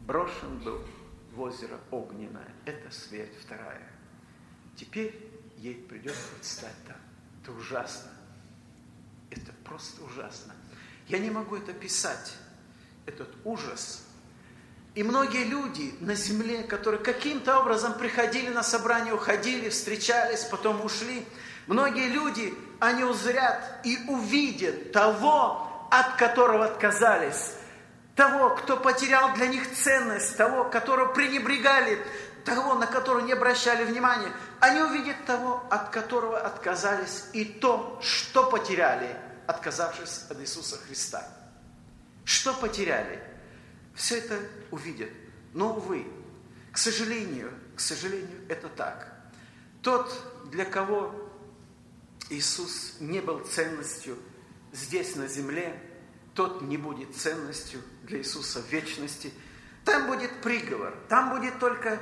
брошен 0.05 0.59
был 0.59 0.85
в 1.33 1.41
озеро 1.41 1.79
огненное. 1.93 2.53
Это 2.65 2.91
смерть 2.91 3.33
вторая. 3.41 3.89
Теперь 4.75 5.31
ей 5.57 5.77
придется 5.77 6.27
предстать 6.35 6.75
там. 6.89 6.97
Это 7.41 7.53
ужасно. 7.53 8.11
Это 9.31 9.53
просто 9.63 10.03
ужасно. 10.03 10.55
Я 11.09 11.19
не 11.19 11.31
могу 11.31 11.57
это 11.57 11.73
писать. 11.73 12.35
Этот 13.07 13.29
ужас. 13.45 14.03
И 14.95 15.03
многие 15.03 15.45
люди 15.45 15.95
на 16.01 16.15
земле, 16.15 16.63
которые 16.65 17.03
каким-то 17.03 17.61
образом 17.61 17.95
приходили 17.95 18.49
на 18.49 18.63
собрание, 18.63 19.15
уходили, 19.15 19.69
встречались, 19.69 20.45
потом 20.45 20.85
ушли, 20.85 21.25
многие 21.67 22.09
люди, 22.09 22.53
они 22.81 23.05
узрят 23.05 23.81
и 23.85 23.99
увидят 24.09 24.93
того, 24.93 25.89
от 25.91 26.17
которого 26.17 26.65
отказались, 26.65 27.53
того, 28.17 28.51
кто 28.51 28.77
потерял 28.77 29.33
для 29.35 29.47
них 29.47 29.73
ценность, 29.73 30.37
того, 30.37 30.65
которого 30.65 31.13
пренебрегали, 31.13 31.99
того, 32.45 32.75
на 32.75 32.87
которого 32.87 33.21
не 33.21 33.33
обращали 33.33 33.85
внимания. 33.85 34.33
Они 34.61 34.81
увидят 34.81 35.25
того, 35.27 35.63
от 35.71 35.91
которого 35.91 36.39
отказались, 36.39 37.27
и 37.33 37.45
то, 37.45 37.99
что 38.03 38.51
потеряли, 38.51 39.15
отказавшись 39.49 40.27
от 40.29 40.41
Иисуса 40.41 40.77
Христа. 40.77 41.27
Что 42.25 42.53
потеряли? 42.53 43.21
Все 43.95 44.19
это 44.19 44.39
увидят. 44.71 45.11
Но, 45.55 45.75
увы, 45.75 46.07
к 46.71 46.77
сожалению, 46.77 47.53
к 47.75 47.81
сожалению, 47.81 48.45
это 48.51 48.69
так. 48.69 49.11
Тот, 49.83 50.13
для 50.51 50.67
кого 50.67 51.15
Иисус 52.29 52.97
не 53.01 53.21
был 53.21 53.41
ценностью 53.41 54.19
здесь, 54.73 55.17
на 55.17 55.27
земле, 55.27 55.83
тот 56.35 56.61
не 56.61 56.77
будет 56.77 57.17
ценностью 57.17 57.81
для 58.03 58.19
Иисуса 58.19 58.61
в 58.61 58.71
вечности. 58.71 59.33
Там 59.87 60.09
будет 60.09 60.43
приговор, 60.43 60.95
там 61.09 61.31
будет 61.31 61.59
только 61.59 61.99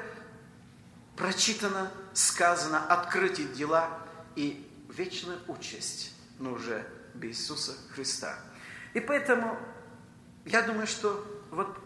прочитано, 1.17 1.93
сказано, 2.13 2.85
открыты 2.89 3.45
дела 3.45 4.01
и 4.35 4.69
вечная 4.89 5.39
участь, 5.47 6.13
но 6.41 6.55
уже 6.55 6.85
без 7.17 7.39
Иисуса 7.39 7.75
Христа. 7.95 8.39
И 8.95 9.01
поэтому 9.01 9.59
я 10.45 10.63
думаю, 10.63 10.87
что 10.87 11.25
вот 11.51 11.77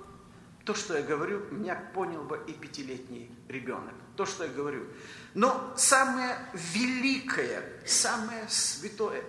то, 0.64 0.74
что 0.74 0.96
я 0.96 1.02
говорю, 1.02 1.46
меня 1.50 1.74
понял 1.74 2.22
бы 2.22 2.42
и 2.46 2.52
пятилетний 2.52 3.34
ребенок. 3.48 3.94
То, 4.16 4.26
что 4.26 4.44
я 4.44 4.50
говорю. 4.50 4.86
Но 5.34 5.74
самое 5.76 6.36
великое, 6.74 7.62
самое 7.86 8.46
святое, 8.48 9.24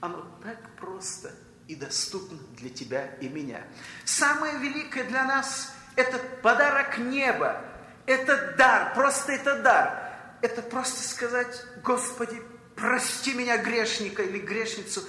оно 0.00 0.26
так 0.42 0.58
просто 0.76 1.32
и 1.66 1.74
доступно 1.74 2.38
для 2.58 2.68
тебя 2.68 3.06
и 3.16 3.28
меня. 3.28 3.64
Самое 4.04 4.58
великое 4.58 5.04
для 5.04 5.24
нас– 5.24 5.72
это 5.96 6.18
подарок 6.42 6.98
неба, 6.98 7.64
это 8.06 8.54
дар, 8.58 8.94
просто 8.94 9.32
это 9.32 9.62
дар. 9.62 10.04
Это 10.42 10.60
просто 10.60 11.02
сказать, 11.02 11.64
Господи, 11.82 12.42
прости 12.76 13.32
меня 13.32 13.56
грешника 13.56 14.22
или 14.22 14.38
грешницу, 14.38 15.02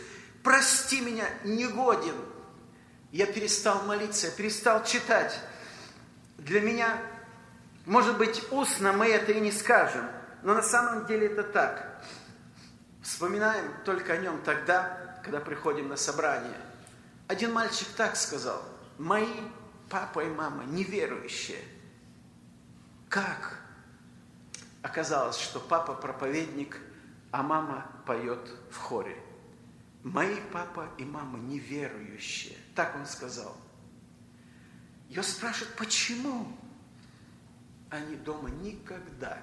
прости 0.46 1.02
меня 1.02 1.26
негоден. 1.44 2.16
Я 3.12 3.26
перестал 3.26 3.84
молиться, 3.84 4.28
я 4.28 4.34
перестал 4.34 4.86
читать. 4.86 5.38
Для 6.38 6.62
меня, 6.62 6.98
может 7.86 8.18
быть, 8.18 8.42
устно 8.52 8.94
мы 8.94 9.08
это 9.08 9.34
и 9.34 9.42
не 9.42 9.52
скажем, 9.52 10.08
но 10.42 10.54
на 10.54 10.62
самом 10.62 11.06
деле 11.06 11.28
это 11.28 11.44
так. 11.44 12.02
Вспоминаем 13.04 13.74
только 13.84 14.14
о 14.14 14.18
нем 14.18 14.42
тогда, 14.44 15.20
когда 15.22 15.42
приходим 15.42 15.90
на 15.90 15.98
собрание. 15.98 16.58
Один 17.28 17.52
мальчик 17.52 17.90
так 17.98 18.16
сказал, 18.16 18.64
мои 18.98 19.42
папа 19.90 20.22
и 20.22 20.30
мама 20.30 20.64
неверующие– 20.64 21.60
как 23.16 23.60
оказалось, 24.82 25.38
что 25.38 25.62
папа 25.62 25.94
проповедник, 25.94 26.78
а 27.32 27.44
мама 27.44 27.90
поет 28.06 28.52
в 28.70 28.78
хоре? 28.78 29.18
Мои 30.06 30.40
папа 30.54 30.88
и 31.00 31.04
мама 31.04 31.40
неверующие. 31.40 32.56
Так 32.76 32.96
он 32.96 33.06
сказал. 33.06 33.58
Ее 35.10 35.24
спрашивают, 35.24 35.76
почему? 35.76 36.56
Они 37.90 38.16
дома 38.16 38.50
никогда 38.50 39.42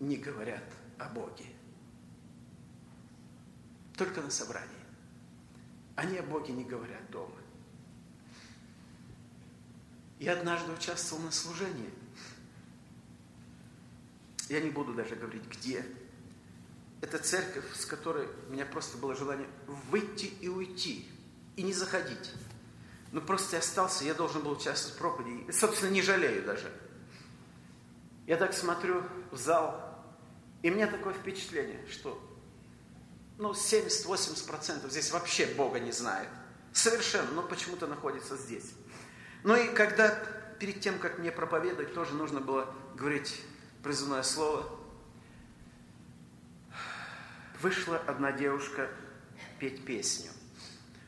не 0.00 0.16
говорят 0.16 0.64
о 0.98 1.08
Боге. 1.10 1.44
Только 3.94 4.22
на 4.22 4.30
собрании. 4.30 4.68
Они 5.96 6.16
о 6.16 6.22
Боге 6.22 6.54
не 6.54 6.64
говорят 6.64 7.10
дома. 7.10 7.36
Я 10.18 10.32
однажды 10.32 10.72
участвовал 10.72 11.22
на 11.22 11.30
служении– 11.30 11.90
я 14.50 14.60
не 14.60 14.70
буду 14.70 14.92
даже 14.92 15.14
говорить, 15.14 15.44
где. 15.44 15.86
Это 17.00 17.18
церковь, 17.18 17.64
с 17.74 17.86
которой 17.86 18.28
у 18.48 18.52
меня 18.52 18.66
просто 18.66 18.98
было 18.98 19.14
желание 19.14 19.48
выйти 19.90 20.26
и 20.40 20.48
уйти, 20.48 21.08
и 21.56 21.62
не 21.62 21.72
заходить. 21.72 22.32
Ну, 23.12 23.20
просто 23.20 23.56
я 23.56 23.60
остался, 23.60 24.04
я 24.04 24.14
должен 24.14 24.42
был 24.42 24.52
участвовать 24.52 24.96
в 24.96 24.98
проповеди. 24.98 25.44
И, 25.48 25.52
собственно, 25.52 25.90
не 25.90 26.02
жалею 26.02 26.44
даже. 26.44 26.70
Я 28.26 28.36
так 28.36 28.52
смотрю 28.52 29.02
в 29.30 29.36
зал, 29.36 29.90
и 30.62 30.70
у 30.70 30.74
меня 30.74 30.86
такое 30.86 31.14
впечатление, 31.14 31.84
что 31.90 32.20
ну, 33.38 33.52
70-80% 33.52 34.90
здесь 34.90 35.10
вообще 35.10 35.46
Бога 35.46 35.80
не 35.80 35.92
знает. 35.92 36.28
Совершенно, 36.72 37.30
но 37.32 37.42
почему-то 37.42 37.86
находится 37.86 38.36
здесь. 38.36 38.74
Ну 39.42 39.56
и 39.56 39.74
когда 39.74 40.10
перед 40.58 40.80
тем, 40.80 40.98
как 40.98 41.18
мне 41.18 41.32
проповедовать, 41.32 41.94
тоже 41.94 42.14
нужно 42.14 42.40
было 42.40 42.72
говорить 42.94 43.40
призывное 43.82 44.22
слово. 44.22 44.66
Вышла 47.62 47.98
одна 48.06 48.32
девушка 48.32 48.88
петь 49.58 49.84
песню. 49.84 50.30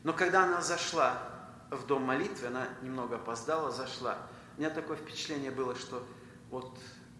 Но 0.03 0.13
когда 0.13 0.43
она 0.43 0.61
зашла 0.61 1.29
в 1.71 1.87
дом 1.87 2.03
молитвы, 2.03 2.47
она 2.47 2.67
немного 2.81 3.15
опоздала, 3.15 3.71
зашла. 3.71 4.17
У 4.55 4.59
меня 4.59 4.69
такое 4.69 4.97
впечатление 4.97 5.51
было, 5.51 5.75
что 5.75 6.05
вот 6.49 6.77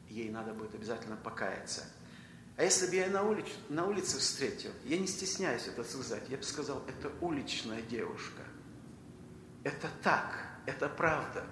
ей 0.08 0.30
надо 0.30 0.54
будет 0.54 0.76
обязательно 0.76 1.15
покаяться. 1.15 1.84
А 2.56 2.63
если 2.63 2.86
бы 2.86 2.96
я 2.96 3.08
на, 3.10 3.24
улиц, 3.24 3.48
на 3.69 3.88
улице 3.88 4.19
встретил, 4.19 4.69
я 4.84 5.00
не 5.00 5.08
стесняюсь 5.08 5.67
это 5.67 5.84
сказать, 5.84 6.30
я 6.30 6.38
бы 6.38 6.43
сказал, 6.43 6.84
это 6.88 7.12
уличная 7.19 7.82
девушка. 7.82 8.43
Это 9.63 9.88
так, 10.04 10.46
это 10.67 10.88
правда. 10.88 11.43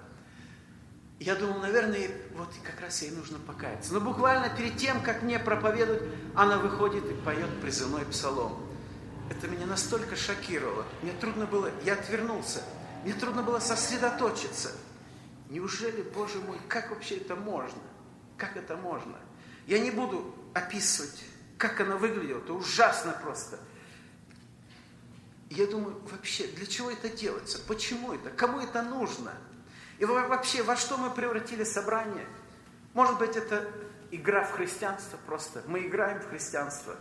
Я 1.22 1.36
думал, 1.36 1.60
наверное, 1.60 2.10
вот 2.34 2.48
как 2.64 2.80
раз 2.80 3.00
ей 3.02 3.12
нужно 3.12 3.38
покаяться. 3.38 3.92
Но 3.94 4.00
буквально 4.00 4.50
перед 4.56 4.76
тем, 4.76 5.00
как 5.02 5.22
мне 5.22 5.38
проповедуют, 5.38 6.02
она 6.34 6.58
выходит 6.58 7.04
и 7.08 7.14
поет 7.14 7.60
призывной 7.60 8.04
псалом. 8.06 8.60
Это 9.30 9.46
меня 9.46 9.66
настолько 9.66 10.16
шокировало. 10.16 10.84
Мне 11.00 11.12
трудно 11.12 11.46
было, 11.46 11.70
я 11.84 11.92
отвернулся. 11.92 12.64
Мне 13.04 13.12
трудно 13.14 13.44
было 13.44 13.60
сосредоточиться. 13.60 14.72
Неужели, 15.48 16.02
Боже 16.02 16.40
мой, 16.40 16.58
как 16.66 16.90
вообще 16.90 17.18
это 17.18 17.36
можно? 17.36 17.78
Как 18.36 18.56
это 18.56 18.76
можно? 18.76 19.16
Я 19.68 19.78
не 19.78 19.92
буду 19.92 20.34
описывать, 20.54 21.22
как 21.56 21.80
она 21.80 21.94
выглядела. 21.94 22.38
Это 22.38 22.52
ужасно 22.52 23.12
просто. 23.22 23.60
Я 25.50 25.68
думаю, 25.68 26.02
вообще, 26.10 26.48
для 26.48 26.66
чего 26.66 26.90
это 26.90 27.08
делается? 27.08 27.60
Почему 27.68 28.12
это? 28.12 28.30
Кому 28.30 28.58
это 28.58 28.82
нужно? 28.82 29.32
И 30.02 30.04
вообще, 30.04 30.64
во 30.64 30.74
что 30.74 30.96
мы 30.96 31.10
превратили 31.10 31.62
собрание? 31.62 32.26
Может 32.92 33.20
быть, 33.20 33.36
это 33.36 33.72
игра 34.10 34.42
в 34.42 34.50
христианство 34.50 35.16
просто. 35.28 35.62
Мы 35.68 35.86
играем 35.86 36.20
в 36.20 36.28
христианство. 36.28 36.96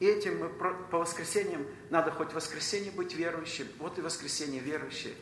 И 0.00 0.04
этим 0.04 0.38
мы 0.38 0.48
по 0.50 0.98
воскресеньям, 0.98 1.66
надо 1.88 2.10
хоть 2.10 2.28
в 2.28 2.34
воскресенье 2.34 2.92
быть 2.92 3.14
верующим, 3.14 3.66
вот 3.78 3.98
и 3.98 4.02
воскресенье 4.02 4.60
верующие. 4.60 5.14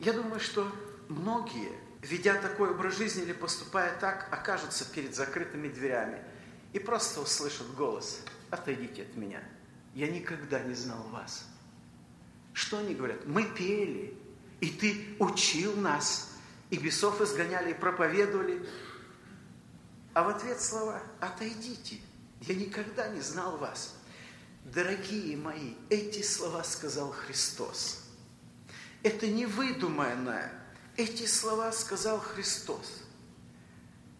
Я 0.00 0.12
думаю, 0.12 0.38
что 0.38 0.70
многие, 1.08 1.72
ведя 2.02 2.34
такой 2.34 2.72
образ 2.72 2.98
жизни 2.98 3.22
или 3.22 3.32
поступая 3.32 3.98
так, 4.00 4.28
окажутся 4.30 4.84
перед 4.84 5.16
закрытыми 5.16 5.68
дверями 5.68 6.22
и 6.74 6.78
просто 6.78 7.22
услышат 7.22 7.74
голос 7.74 8.20
«Отойдите 8.50 9.00
от 9.00 9.16
меня, 9.16 9.42
я 9.94 10.10
никогда 10.10 10.60
не 10.60 10.74
знал 10.74 11.04
вас». 11.04 11.48
Что 12.52 12.76
они 12.76 12.94
говорят? 12.94 13.24
Мы 13.24 13.44
пели, 13.44 14.14
и 14.60 14.68
ты 14.68 15.16
учил 15.18 15.76
нас, 15.76 16.30
и 16.70 16.78
бесов 16.78 17.20
изгоняли, 17.20 17.70
и 17.70 17.74
проповедовали. 17.74 18.66
А 20.14 20.22
в 20.22 20.28
ответ 20.28 20.60
слова 20.60 21.02
«Отойдите, 21.20 22.00
я 22.42 22.54
никогда 22.54 23.08
не 23.08 23.20
знал 23.20 23.56
вас». 23.58 23.94
Дорогие 24.64 25.36
мои, 25.36 25.74
эти 25.88 26.22
слова 26.22 26.62
сказал 26.62 27.10
Христос. 27.10 28.04
Это 29.02 29.26
не 29.26 29.46
выдуманное. 29.46 30.52
Эти 30.96 31.26
слова 31.26 31.72
сказал 31.72 32.20
Христос. 32.20 33.02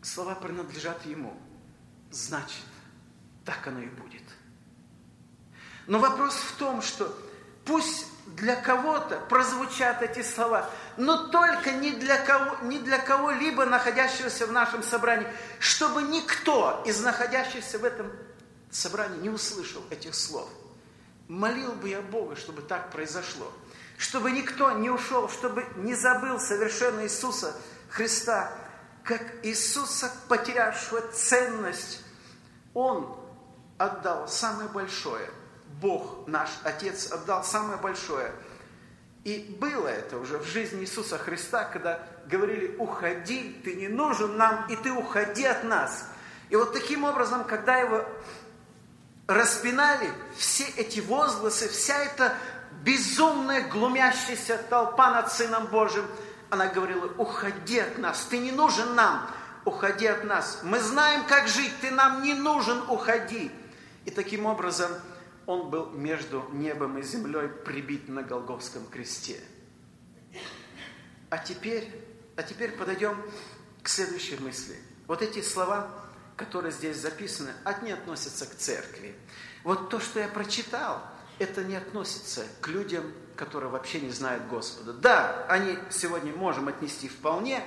Слова 0.01 0.35
принадлежат 0.35 1.05
Ему. 1.05 1.39
Значит, 2.11 2.65
так 3.45 3.67
оно 3.67 3.81
и 3.81 3.89
будет. 3.89 4.23
Но 5.87 5.99
вопрос 5.99 6.35
в 6.35 6.57
том, 6.57 6.81
что 6.81 7.15
пусть 7.65 8.07
для 8.37 8.57
кого-то 8.57 9.19
прозвучат 9.29 10.03
эти 10.03 10.23
слова, 10.23 10.69
но 10.97 11.29
только 11.29 11.73
не 11.73 11.93
для, 11.93 12.19
кого, 12.19 12.57
не 12.63 12.79
для 12.79 12.99
кого-либо 12.99 13.65
находящегося 13.65 14.47
в 14.47 14.53
нашем 14.53 14.83
собрании, 14.83 15.27
чтобы 15.59 16.03
никто 16.03 16.83
из 16.87 17.01
находящихся 17.01 17.79
в 17.79 17.85
этом 17.85 18.13
собрании 18.71 19.21
не 19.21 19.31
услышал 19.31 19.83
этих 19.91 20.15
слов. 20.15 20.49
Молил 21.29 21.73
бы 21.73 21.89
я 21.89 22.01
Бога, 22.01 22.37
чтобы 22.37 22.63
так 22.63 22.91
произошло. 22.91 23.51
Чтобы 23.97 24.31
никто 24.31 24.71
не 24.73 24.91
ушел, 24.91 25.29
чтобы 25.29 25.67
не 25.77 25.95
забыл 25.95 26.39
совершенно 26.39 27.03
Иисуса 27.03 27.55
Христа, 27.89 28.53
как 29.03 29.23
Иисуса, 29.43 30.13
потерявшего 30.29 31.01
ценность. 31.13 32.03
Он 32.75 33.19
отдал 33.79 34.29
самое 34.29 34.69
большое. 34.69 35.29
Бог, 35.81 36.27
наш 36.27 36.51
Отец, 36.65 37.13
отдал 37.13 37.45
самое 37.45 37.79
большое. 37.79 38.33
И 39.25 39.57
было 39.61 39.89
это 39.89 40.19
уже 40.19 40.39
в 40.39 40.45
жизни 40.45 40.83
Иисуса 40.83 41.19
Христа, 41.19 41.65
когда 41.65 42.01
говорили, 42.27 42.77
уходи, 42.79 43.61
ты 43.65 43.75
не 43.75 43.89
нужен 43.89 44.37
нам, 44.37 44.67
и 44.69 44.77
ты 44.77 44.91
уходи 44.93 45.45
от 45.45 45.65
нас. 45.65 46.07
И 46.51 46.57
вот 46.57 46.73
таким 46.73 47.05
образом, 47.05 47.45
когда 47.45 47.77
его 47.77 48.05
распинали, 49.27 50.11
все 50.37 50.65
эти 50.77 51.01
возгласы, 51.01 51.69
вся 51.69 51.99
эта 52.05 52.35
безумная, 52.83 53.69
глумящаяся 53.69 54.59
толпа 54.71 55.11
над 55.11 55.31
Сыном 55.31 55.67
Божьим, 55.67 56.07
она 56.51 56.69
говорила, 56.69 57.13
уходи 57.19 57.79
от 57.79 57.99
нас, 57.99 58.27
ты 58.31 58.39
не 58.39 58.53
нужен 58.53 58.95
нам, 58.95 59.29
уходи 59.65 60.07
от 60.07 60.25
нас. 60.25 60.61
Мы 60.63 60.81
знаем, 60.81 61.25
как 61.27 61.49
жить, 61.49 61.73
ты 61.83 61.91
нам 61.91 62.23
не 62.23 62.33
нужен, 62.33 62.81
уходи. 62.89 63.51
И 64.07 64.11
таким 64.11 64.47
образом 64.47 64.91
он 65.49 65.71
был 65.71 65.91
между 65.91 66.45
небом 66.53 66.99
и 66.99 67.03
землей 67.03 67.49
прибит 67.49 68.09
на 68.09 68.23
Голговском 68.23 68.87
кресте. 68.87 69.41
А 71.31 71.39
теперь, 71.39 71.91
а 72.37 72.43
теперь 72.43 72.73
подойдем 72.73 73.21
к 73.83 73.89
следующей 73.89 74.37
мысли. 74.37 74.77
Вот 75.09 75.23
эти 75.23 75.43
слова 75.43 76.09
которые 76.39 76.71
здесь 76.71 76.97
записаны, 76.97 77.51
они 77.65 77.91
относятся 77.91 78.47
к 78.47 78.55
церкви. 78.55 79.15
Вот 79.65 79.91
то, 79.91 79.99
что 79.99 80.21
я 80.21 80.29
прочитал, 80.29 81.03
это 81.41 81.65
не 81.65 81.75
относится 81.75 82.47
к 82.61 82.69
людям, 82.69 83.13
которые 83.35 83.71
вообще 83.71 84.01
не 84.01 84.11
знают 84.11 84.47
Господа. 84.47 84.93
Да, 84.93 85.45
они 85.49 85.77
сегодня 85.91 86.33
можем 86.33 86.69
отнести 86.69 87.09
вполне, 87.09 87.63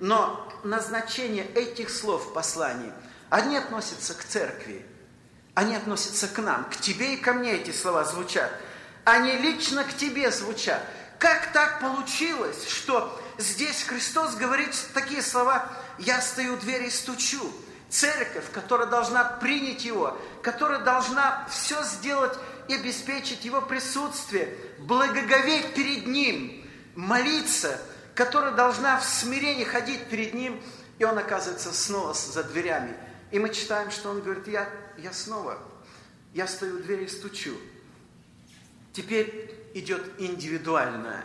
но 0.00 0.52
назначение 0.64 1.46
этих 1.46 1.88
слов 1.88 2.26
в 2.26 2.32
послании, 2.32 2.92
они 3.30 3.56
относятся 3.56 4.12
к 4.14 4.24
церкви, 4.24 4.84
они 5.56 5.74
относятся 5.74 6.28
к 6.28 6.38
нам, 6.38 6.66
к 6.66 6.76
тебе 6.76 7.14
и 7.14 7.16
ко 7.16 7.32
мне 7.32 7.54
эти 7.54 7.70
слова 7.70 8.04
звучат. 8.04 8.52
Они 9.04 9.32
лично 9.38 9.84
к 9.84 9.96
тебе 9.96 10.30
звучат. 10.30 10.82
Как 11.18 11.50
так 11.52 11.80
получилось, 11.80 12.68
что 12.68 13.18
здесь 13.38 13.82
Христос 13.84 14.34
говорит 14.34 14.70
такие 14.92 15.22
слова 15.22 15.66
«Я 15.98 16.20
стою 16.20 16.54
у 16.54 16.56
двери 16.58 16.88
и 16.88 16.90
стучу»? 16.90 17.50
церковь, 17.88 18.50
которая 18.52 18.88
должна 18.88 19.24
принять 19.24 19.84
Его, 19.84 20.18
которая 20.42 20.80
должна 20.80 21.46
все 21.48 21.82
сделать 21.84 22.36
и 22.68 22.74
обеспечить 22.74 23.44
Его 23.44 23.62
присутствие, 23.62 24.54
благоговеть 24.80 25.72
перед 25.72 26.06
Ним, 26.06 26.68
молиться, 26.96 27.80
которая 28.14 28.52
должна 28.52 28.98
в 28.98 29.04
смирении 29.04 29.64
ходить 29.64 30.08
перед 30.08 30.34
Ним, 30.34 30.60
и 30.98 31.04
Он 31.04 31.16
оказывается 31.16 31.72
снова 31.72 32.12
за 32.12 32.42
дверями. 32.42 32.94
И 33.30 33.38
мы 33.38 33.50
читаем, 33.50 33.90
что 33.90 34.10
Он 34.10 34.20
говорит, 34.20 34.48
я, 34.48 34.68
я 34.98 35.12
снова, 35.12 35.58
я 36.34 36.46
стою 36.46 36.76
у 36.76 36.78
двери 36.80 37.04
и 37.04 37.08
стучу. 37.08 37.56
Теперь 38.92 39.54
идет 39.74 40.02
индивидуальное. 40.18 41.24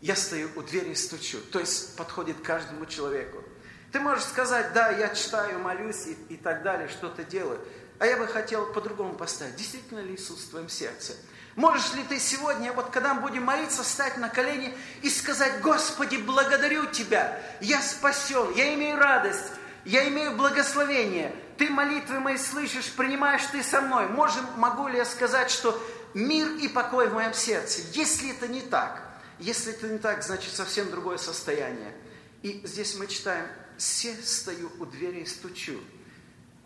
Я 0.00 0.16
стою 0.16 0.48
у 0.56 0.62
двери 0.62 0.90
и 0.90 0.94
стучу. 0.94 1.38
То 1.52 1.60
есть 1.60 1.96
подходит 1.96 2.40
каждому 2.40 2.86
человеку. 2.86 3.44
Ты 3.92 4.00
можешь 4.00 4.24
сказать, 4.24 4.72
да, 4.72 4.90
я 4.90 5.14
читаю, 5.14 5.58
молюсь 5.58 6.06
и, 6.06 6.34
и 6.34 6.36
так 6.36 6.62
далее, 6.62 6.88
что-то 6.88 7.24
делаю. 7.24 7.60
А 7.98 8.06
я 8.06 8.16
бы 8.16 8.26
хотел 8.26 8.72
по-другому 8.72 9.14
поставить. 9.14 9.56
Действительно 9.56 10.00
ли 10.00 10.14
Иисус 10.14 10.44
в 10.44 10.50
твоем 10.50 10.68
сердце? 10.68 11.14
Можешь 11.56 11.92
ли 11.94 12.02
ты 12.04 12.18
сегодня, 12.18 12.72
вот 12.72 12.90
когда 12.90 13.14
мы 13.14 13.22
будем 13.22 13.42
молиться, 13.42 13.82
встать 13.82 14.16
на 14.16 14.28
колени 14.28 14.74
и 15.02 15.10
сказать, 15.10 15.60
Господи, 15.60 16.16
благодарю 16.16 16.86
Тебя, 16.86 17.40
я 17.60 17.82
спасен, 17.82 18.52
я 18.54 18.72
имею 18.74 18.96
радость, 18.96 19.52
я 19.84 20.08
имею 20.08 20.36
благословение, 20.36 21.34
Ты 21.60 21.68
молитвы 21.68 22.20
мои 22.20 22.38
слышишь, 22.38 22.90
принимаешь 22.90 23.44
Ты 23.52 23.62
со 23.62 23.82
мной. 23.82 24.08
Можем, 24.08 24.46
могу 24.56 24.88
ли 24.88 24.96
я 24.96 25.04
сказать, 25.04 25.50
что 25.50 25.78
мир 26.14 26.48
и 26.54 26.68
покой 26.68 27.10
в 27.10 27.12
моем 27.12 27.34
сердце? 27.34 27.82
Если 27.92 28.30
это 28.30 28.48
не 28.48 28.62
так, 28.62 29.20
если 29.38 29.74
это 29.74 29.86
не 29.86 29.98
так, 29.98 30.22
значит 30.22 30.54
совсем 30.54 30.90
другое 30.90 31.18
состояние. 31.18 31.94
И 32.40 32.62
здесь 32.64 32.96
мы 32.96 33.06
читаем, 33.08 33.46
все 33.76 34.14
стою 34.14 34.70
у 34.78 34.86
двери 34.86 35.20
и 35.20 35.26
стучу. 35.26 35.78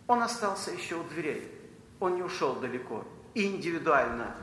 Он 0.06 0.22
остался 0.22 0.70
еще 0.70 0.94
у 0.94 1.02
дверей. 1.02 1.50
Он 1.98 2.14
не 2.14 2.22
ушел 2.22 2.54
далеко. 2.54 3.04
Индивидуально, 3.34 4.36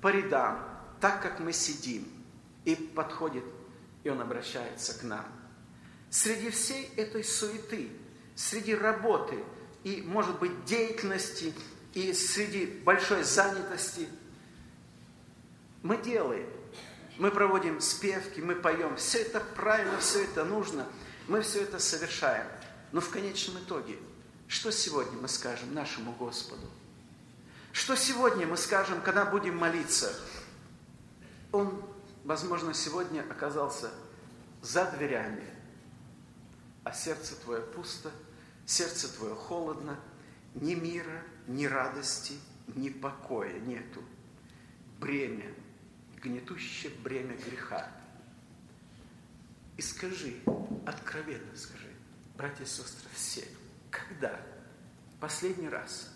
по 0.00 0.08
рядам, 0.08 0.68
так 1.00 1.22
как 1.22 1.38
мы 1.38 1.52
сидим. 1.52 2.08
И 2.64 2.74
подходит, 2.74 3.44
и 4.02 4.10
он 4.10 4.20
обращается 4.20 4.98
к 4.98 5.04
нам. 5.04 5.26
Среди 6.10 6.50
всей 6.50 6.92
этой 6.96 7.22
суеты, 7.22 7.88
среди 8.34 8.74
работы 8.74 9.38
и, 9.84 10.02
может 10.02 10.38
быть, 10.38 10.64
деятельности, 10.64 11.54
и 11.94 12.12
среди 12.12 12.66
большой 12.66 13.22
занятости, 13.22 14.08
мы 15.82 15.96
делаем. 15.96 16.48
Мы 17.18 17.30
проводим 17.30 17.80
спевки, 17.80 18.40
мы 18.40 18.54
поем. 18.54 18.96
Все 18.96 19.18
это 19.18 19.40
правильно, 19.40 19.98
все 19.98 20.24
это 20.24 20.44
нужно– 20.44 20.86
мы 21.28 21.42
все 21.42 21.62
это 21.62 21.78
совершаем. 21.78 22.46
Но 22.90 23.00
в 23.00 23.10
конечном 23.10 23.62
итоге, 23.62 23.98
что 24.48 24.70
сегодня 24.70 25.18
мы 25.18 25.28
скажем 25.28 25.72
нашему 25.72 26.12
Господу? 26.12 26.66
Что 27.72 27.96
сегодня 27.96 28.46
мы 28.46 28.56
скажем, 28.56 29.00
когда 29.00 29.24
будем 29.24 29.56
молиться? 29.56 30.12
Он, 31.52 31.82
возможно, 32.24 32.74
сегодня 32.74 33.22
оказался 33.22 33.90
за 34.60 34.84
дверями, 34.90 35.48
а 36.84 36.92
сердце 36.92 37.34
твое 37.36 37.62
пусто, 37.62 38.10
сердце 38.66 39.08
твое 39.14 39.34
холодно, 39.34 39.98
ни 40.54 40.74
мира, 40.74 41.22
ни 41.46 41.66
радости, 41.66 42.34
ни 42.74 42.88
покоя 42.88 43.58
нету. 43.60 44.02
Бремя, 45.00 45.52
гнетущее 46.22 46.92
бремя 47.02 47.36
греха– 47.36 47.90
и 49.76 49.82
скажи, 49.82 50.36
откровенно 50.86 51.56
скажи, 51.56 51.90
братья 52.36 52.64
и 52.64 52.66
сестры, 52.66 53.08
все, 53.14 53.46
когда 53.90 54.40
последний 55.18 55.68
раз 55.68 56.10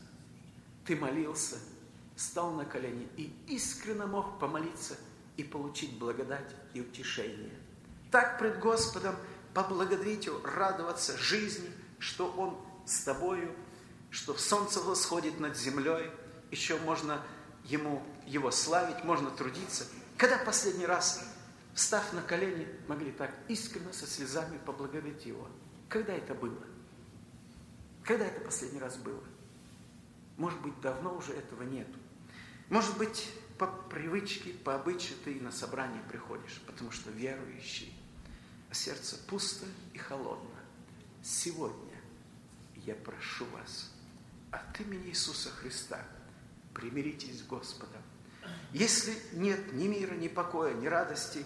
ты 0.84 0.94
молился, 0.94 1.56
стал 2.16 2.52
на 2.52 2.64
колени 2.64 3.08
и 3.16 3.32
искренне 3.48 4.06
мог 4.06 4.38
помолиться 4.38 4.96
и 5.36 5.42
получить 5.42 5.98
благодать 5.98 6.54
и 6.74 6.80
утешение. 6.80 7.58
Так 8.10 8.38
пред 8.38 8.58
Господом 8.60 9.16
поблагодарить 9.54 10.26
Его, 10.26 10.40
радоваться 10.42 11.16
жизни, 11.16 11.70
что 11.98 12.30
Он 12.32 12.58
с 12.86 13.02
тобою, 13.02 13.54
что 14.10 14.34
солнце 14.34 14.80
восходит 14.80 15.40
над 15.40 15.56
землей, 15.56 16.10
еще 16.50 16.78
можно 16.78 17.22
Ему, 17.64 18.02
Его 18.26 18.50
славить, 18.50 19.04
можно 19.04 19.30
трудиться. 19.30 19.84
Когда 20.16 20.38
последний 20.38 20.86
раз 20.86 21.22
встав 21.74 22.12
на 22.12 22.22
колени, 22.22 22.66
могли 22.88 23.12
так 23.12 23.34
искренне 23.48 23.92
со 23.92 24.06
слезами 24.06 24.58
поблагодарить 24.58 25.26
Его. 25.26 25.48
Когда 25.88 26.12
это 26.12 26.34
было? 26.34 26.64
Когда 28.02 28.24
это 28.24 28.40
последний 28.40 28.80
раз 28.80 28.96
было? 28.96 29.22
Может 30.36 30.60
быть, 30.60 30.80
давно 30.80 31.16
уже 31.16 31.32
этого 31.32 31.62
нету. 31.64 31.98
Может 32.68 32.96
быть, 32.98 33.30
по 33.58 33.66
привычке, 33.66 34.50
по 34.52 34.74
обычаю 34.74 35.16
ты 35.24 35.40
на 35.40 35.50
собрание 35.50 36.02
приходишь, 36.08 36.60
потому 36.66 36.90
что 36.90 37.10
верующий, 37.10 37.94
а 38.70 38.74
сердце 38.74 39.16
пусто 39.28 39.66
и 39.92 39.98
холодно. 39.98 40.55
Сегодня 41.26 42.00
я 42.84 42.94
прошу 42.94 43.46
вас 43.46 43.90
от 44.52 44.80
имени 44.80 45.08
Иисуса 45.08 45.50
Христа 45.50 46.00
примиритесь 46.72 47.40
с 47.40 47.42
Господом 47.42 48.02
если 48.72 49.16
нет 49.32 49.72
ни 49.72 49.86
мира, 49.86 50.14
ни 50.14 50.28
покоя, 50.28 50.74
ни 50.74 50.86
радости, 50.86 51.44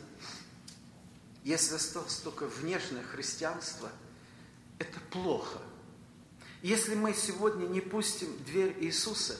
если 1.45 1.77
осталось 1.77 2.17
только 2.19 2.47
внешнее 2.47 3.03
христианство, 3.03 3.91
это 4.79 4.99
плохо. 5.11 5.59
Если 6.63 6.95
мы 6.95 7.15
сегодня 7.15 7.67
не 7.67 7.81
пустим 7.81 8.37
дверь 8.45 8.77
Иисуса, 8.81 9.39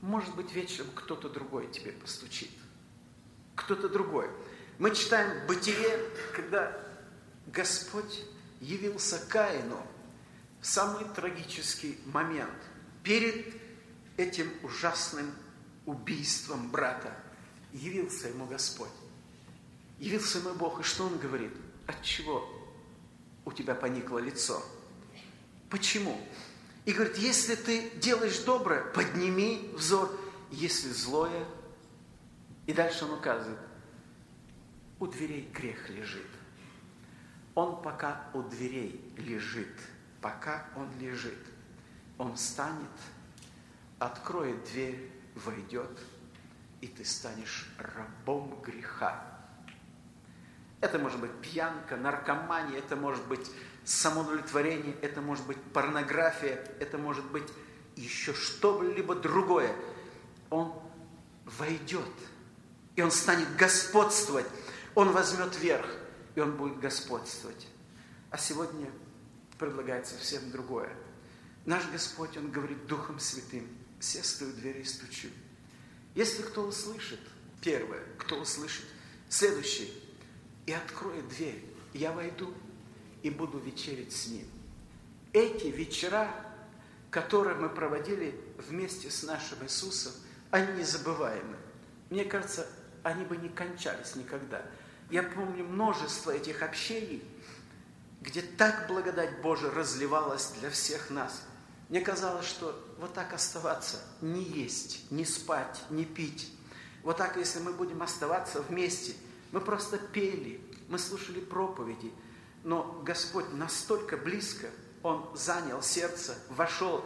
может 0.00 0.34
быть, 0.34 0.52
вечером 0.52 0.88
кто-то 0.94 1.28
другой 1.28 1.70
тебе 1.70 1.92
постучит. 1.92 2.50
Кто-то 3.54 3.88
другой. 3.88 4.28
Мы 4.78 4.94
читаем 4.94 5.46
Бытие, 5.46 6.10
когда 6.34 6.76
Господь 7.46 8.24
явился 8.62 9.18
Каину 9.18 9.84
в 10.60 10.66
самый 10.66 11.04
трагический 11.16 11.98
момент 12.06 12.54
перед 13.02 13.54
этим 14.16 14.50
ужасным 14.62 15.34
убийством 15.84 16.70
брата. 16.70 17.12
Явился 17.72 18.28
ему 18.28 18.46
Господь. 18.46 18.92
Явился 19.98 20.38
ему 20.38 20.54
Бог, 20.54 20.80
и 20.80 20.82
что 20.84 21.04
он 21.04 21.18
говорит? 21.18 21.52
От 21.88 22.00
чего 22.02 22.48
у 23.44 23.52
тебя 23.52 23.74
поникло 23.74 24.18
лицо? 24.18 24.64
Почему? 25.68 26.20
И 26.84 26.92
говорит, 26.92 27.18
если 27.18 27.56
ты 27.56 27.90
делаешь 27.96 28.38
доброе, 28.40 28.84
подними 28.84 29.70
взор, 29.74 30.08
если 30.52 30.90
злое. 30.90 31.46
И 32.66 32.72
дальше 32.72 33.06
он 33.06 33.14
указывает, 33.14 33.58
у 35.00 35.06
дверей 35.08 35.50
грех 35.52 35.90
лежит. 35.90 36.26
Он 37.54 37.82
пока 37.82 38.24
у 38.32 38.42
дверей 38.42 39.12
лежит, 39.18 39.78
пока 40.20 40.66
он 40.74 40.88
лежит, 40.98 41.38
он 42.16 42.34
встанет, 42.36 42.90
откроет 43.98 44.64
дверь, 44.64 45.10
войдет, 45.34 45.98
и 46.80 46.86
ты 46.86 47.04
станешь 47.04 47.70
рабом 47.78 48.60
греха. 48.62 49.22
Это 50.80 50.98
может 50.98 51.20
быть 51.20 51.32
пьянка, 51.40 51.96
наркомания, 51.96 52.78
это 52.78 52.96
может 52.96 53.24
быть 53.26 53.50
самоудовлетворение, 53.84 54.96
это 55.02 55.20
может 55.20 55.46
быть 55.46 55.60
порнография, 55.72 56.64
это 56.80 56.98
может 56.98 57.24
быть 57.30 57.48
еще 57.96 58.32
что-либо 58.34 59.14
другое. 59.14 59.74
Он 60.50 60.72
войдет, 61.44 62.12
и 62.96 63.02
он 63.02 63.10
станет 63.10 63.54
господствовать, 63.56 64.46
он 64.94 65.12
возьмет 65.12 65.56
верх, 65.60 65.86
и 66.34 66.40
он 66.40 66.56
будет 66.56 66.78
господствовать. 66.78 67.68
А 68.30 68.38
сегодня 68.38 68.90
предлагает 69.58 70.06
совсем 70.06 70.50
другое. 70.50 70.90
Наш 71.64 71.88
Господь, 71.90 72.36
Он 72.36 72.50
говорит 72.50 72.86
Духом 72.86 73.20
Святым, 73.20 73.68
все 74.00 74.22
стою 74.22 74.52
двери 74.52 74.80
и 74.80 74.84
стучу. 74.84 75.28
Если 76.14 76.42
кто 76.42 76.62
услышит, 76.62 77.20
первое, 77.60 78.02
кто 78.18 78.40
услышит, 78.40 78.84
следующий, 79.28 79.92
и 80.66 80.72
откроет 80.72 81.28
дверь, 81.28 81.64
я 81.94 82.12
войду 82.12 82.52
и 83.22 83.30
буду 83.30 83.58
вечерить 83.58 84.12
с 84.12 84.26
ним. 84.26 84.46
Эти 85.32 85.68
вечера, 85.68 86.28
которые 87.10 87.56
мы 87.56 87.68
проводили 87.68 88.38
вместе 88.58 89.10
с 89.10 89.22
нашим 89.22 89.62
Иисусом, 89.64 90.12
они 90.50 90.80
незабываемы. 90.80 91.56
Мне 92.10 92.24
кажется, 92.24 92.66
они 93.02 93.24
бы 93.24 93.36
не 93.36 93.48
кончались 93.48 94.16
никогда. 94.16 94.62
Я 95.12 95.22
помню 95.22 95.62
множество 95.64 96.30
этих 96.30 96.62
общений, 96.62 97.22
где 98.22 98.40
так 98.40 98.86
благодать 98.88 99.42
Божия 99.42 99.70
разливалась 99.70 100.52
для 100.58 100.70
всех 100.70 101.10
нас. 101.10 101.42
Мне 101.90 102.00
казалось, 102.00 102.46
что 102.46 102.74
вот 102.98 103.12
так 103.12 103.34
оставаться, 103.34 103.98
не 104.22 104.42
есть, 104.42 105.10
не 105.10 105.26
спать, 105.26 105.82
не 105.90 106.06
пить. 106.06 106.50
Вот 107.02 107.18
так, 107.18 107.36
если 107.36 107.58
мы 107.58 107.74
будем 107.74 108.02
оставаться 108.02 108.62
вместе, 108.62 109.12
мы 109.50 109.60
просто 109.60 109.98
пели, 109.98 110.62
мы 110.88 110.98
слушали 110.98 111.40
проповеди, 111.40 112.10
но 112.64 113.02
Господь 113.04 113.52
настолько 113.52 114.16
близко, 114.16 114.70
Он 115.02 115.30
занял 115.34 115.82
сердце, 115.82 116.38
вошел, 116.48 117.04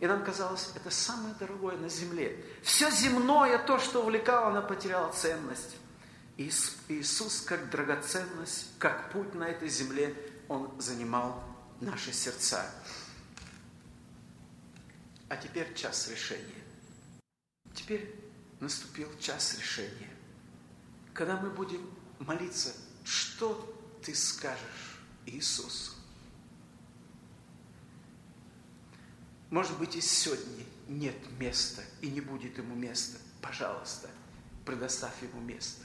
и 0.00 0.08
нам 0.08 0.24
казалось, 0.24 0.72
это 0.74 0.90
самое 0.90 1.36
дорогое 1.38 1.76
на 1.76 1.88
земле. 1.88 2.44
Все 2.64 2.90
земное, 2.90 3.58
то, 3.58 3.78
что 3.78 4.02
увлекало, 4.02 4.48
оно 4.48 4.66
потеряло 4.66 5.12
ценность. 5.12 5.76
Иисус, 6.36 7.42
как 7.42 7.70
драгоценность, 7.70 8.66
как 8.78 9.12
путь 9.12 9.34
на 9.34 9.44
этой 9.44 9.68
земле, 9.68 10.16
Он 10.48 10.80
занимал 10.80 11.42
наши 11.80 12.12
сердца. 12.12 12.68
А 15.28 15.36
теперь 15.36 15.72
час 15.74 16.08
решения. 16.08 16.62
Теперь 17.72 18.14
наступил 18.60 19.08
час 19.18 19.56
решения. 19.58 20.10
Когда 21.12 21.36
мы 21.40 21.50
будем 21.50 21.88
молиться, 22.18 22.72
что 23.04 24.00
ты 24.02 24.14
скажешь 24.14 25.00
Иисусу? 25.26 25.92
Может 29.50 29.78
быть, 29.78 29.94
и 29.94 30.00
сегодня 30.00 30.64
нет 30.88 31.16
места 31.38 31.82
и 32.00 32.08
не 32.08 32.20
будет 32.20 32.58
ему 32.58 32.74
места. 32.74 33.18
Пожалуйста, 33.40 34.10
предоставь 34.64 35.22
ему 35.22 35.40
место. 35.40 35.84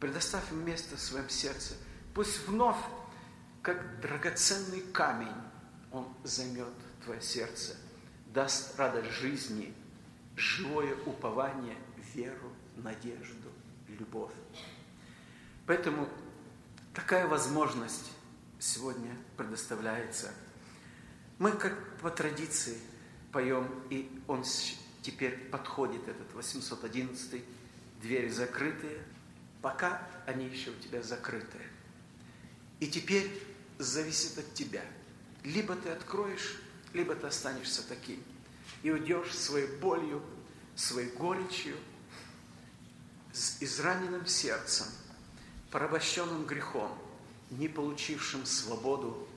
Предоставь 0.00 0.50
ему 0.50 0.62
место 0.62 0.96
в 0.96 1.00
своем 1.00 1.28
сердце. 1.28 1.74
Пусть 2.14 2.46
вновь, 2.46 2.78
как 3.62 4.00
драгоценный 4.00 4.80
камень, 4.92 5.34
он 5.90 6.06
займет 6.24 6.72
твое 7.04 7.20
сердце, 7.20 7.76
даст 8.26 8.78
радость 8.78 9.10
жизни, 9.10 9.74
живое 10.36 10.94
упование, 11.06 11.76
веру, 12.14 12.52
надежду, 12.76 13.50
любовь. 13.88 14.32
Поэтому 15.66 16.08
такая 16.94 17.26
возможность 17.26 18.10
сегодня 18.58 19.16
предоставляется. 19.36 20.32
Мы, 21.38 21.52
как 21.52 21.98
по 21.98 22.10
традиции, 22.10 22.78
поем, 23.32 23.68
и 23.90 24.10
он 24.26 24.44
теперь 25.02 25.36
подходит, 25.50 26.06
этот 26.08 26.32
811 26.34 27.44
двери 28.00 28.28
закрытые, 28.28 29.02
пока 29.62 30.06
они 30.26 30.46
еще 30.46 30.70
у 30.70 30.74
тебя 30.74 31.02
закрыты. 31.02 31.58
И 32.80 32.86
теперь 32.86 33.30
зависит 33.78 34.38
от 34.38 34.54
тебя. 34.54 34.84
Либо 35.44 35.74
ты 35.76 35.90
откроешь, 35.90 36.60
либо 36.92 37.14
ты 37.14 37.26
останешься 37.26 37.86
таким. 37.86 38.22
И 38.82 38.90
уйдешь 38.90 39.34
своей 39.34 39.66
болью, 39.78 40.22
своей 40.76 41.10
горечью, 41.10 41.76
с 43.32 43.56
израненным 43.60 44.26
сердцем, 44.26 44.86
порабощенным 45.70 46.44
грехом, 46.46 46.96
не 47.50 47.68
получившим 47.68 48.44
свободу, 48.46 49.28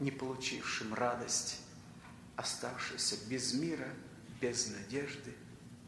не 0.00 0.10
получившим 0.10 0.94
радость, 0.94 1.60
оставшийся 2.36 3.16
без 3.28 3.54
мира, 3.54 3.88
без 4.40 4.68
надежды 4.68 5.34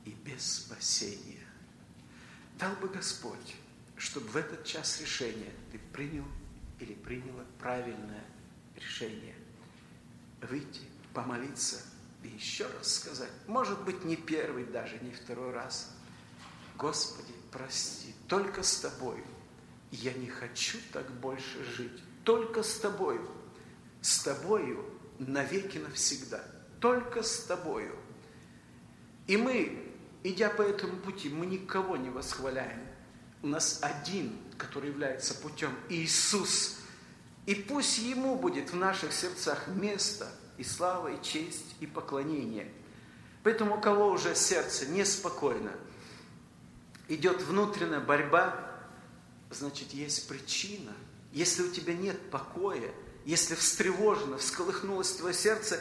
и 0.04 0.10
без 0.10 0.60
спасения. 0.60 1.46
Дал 2.58 2.74
бы 2.76 2.88
Господь, 2.88 3.56
чтобы 3.96 4.28
в 4.28 4.36
этот 4.36 4.64
час 4.64 5.00
решения 5.00 5.52
ты 5.72 5.78
принял 5.92 6.24
или 6.80 6.94
приняла 6.94 7.44
правильное 7.58 8.24
решение. 8.74 9.34
Выйти, 10.42 10.82
помолиться 11.14 11.80
и 12.22 12.28
еще 12.28 12.66
раз 12.66 12.96
сказать, 12.96 13.30
может 13.46 13.82
быть, 13.84 14.04
не 14.04 14.16
первый 14.16 14.64
даже, 14.64 14.98
не 14.98 15.12
второй 15.12 15.52
раз. 15.52 15.92
Господи, 16.76 17.32
прости, 17.50 18.14
только 18.28 18.62
с 18.62 18.80
Тобою. 18.80 19.24
Я 19.90 20.12
не 20.12 20.28
хочу 20.28 20.78
так 20.92 21.10
больше 21.20 21.64
жить. 21.76 22.02
Только 22.24 22.62
с 22.62 22.78
Тобою. 22.78 23.30
С 24.02 24.22
Тобою 24.22 24.84
навеки 25.18 25.78
навсегда. 25.78 26.44
Только 26.80 27.22
с 27.22 27.44
Тобою. 27.44 27.96
И 29.26 29.38
мы, 29.38 29.90
идя 30.22 30.50
по 30.50 30.62
этому 30.62 30.98
пути, 30.98 31.30
мы 31.30 31.46
никого 31.46 31.96
не 31.96 32.10
восхваляем 32.10 32.95
у 33.46 33.48
нас 33.48 33.78
один, 33.80 34.36
который 34.58 34.90
является 34.90 35.32
путем 35.32 35.70
Иисус. 35.88 36.78
И 37.46 37.54
пусть 37.54 37.98
Ему 37.98 38.36
будет 38.36 38.72
в 38.72 38.76
наших 38.76 39.12
сердцах 39.12 39.68
место 39.68 40.28
и 40.58 40.64
слава, 40.64 41.14
и 41.14 41.22
честь, 41.22 41.76
и 41.78 41.86
поклонение. 41.86 42.68
Поэтому 43.44 43.76
у 43.76 43.80
кого 43.80 44.08
уже 44.08 44.34
сердце 44.34 44.86
неспокойно, 44.86 45.70
идет 47.06 47.40
внутренняя 47.42 48.00
борьба, 48.00 48.68
значит, 49.50 49.92
есть 49.92 50.26
причина. 50.26 50.92
Если 51.32 51.62
у 51.62 51.70
тебя 51.70 51.94
нет 51.94 52.30
покоя, 52.32 52.92
если 53.24 53.54
встревожено, 53.54 54.38
всколыхнулось 54.38 55.12
твое 55.12 55.34
сердце, 55.34 55.80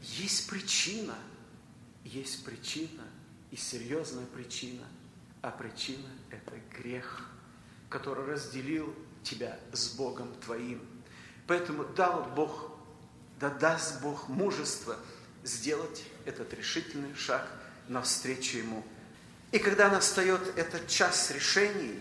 есть 0.00 0.50
причина. 0.50 1.14
Есть 2.02 2.44
причина 2.44 3.04
и 3.52 3.56
серьезная 3.56 4.26
причина– 4.26 4.82
а 5.42 5.50
причина– 5.50 6.08
это 6.30 6.54
грех, 6.78 7.28
который 7.88 8.24
разделил 8.24 8.94
тебя 9.22 9.58
с 9.72 9.90
Богом 9.90 10.34
твоим. 10.44 10.80
Поэтому 11.46 11.84
дал 11.84 12.24
Бог, 12.34 12.72
да 13.38 13.50
даст 13.50 14.00
Бог 14.02 14.28
мужество 14.28 14.96
сделать 15.44 16.04
этот 16.24 16.52
решительный 16.54 17.14
шаг 17.14 17.48
навстречу 17.88 18.58
Ему. 18.58 18.84
И 19.52 19.58
когда 19.58 19.88
настает 19.88 20.40
этот 20.56 20.88
час 20.88 21.30
решений, 21.30 22.00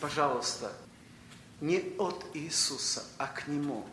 пожалуйста, 0.00 0.72
не 1.60 1.94
от 1.98 2.26
Иисуса, 2.34 3.04
а 3.16 3.26
к 3.26 3.48
Нему 3.48 3.86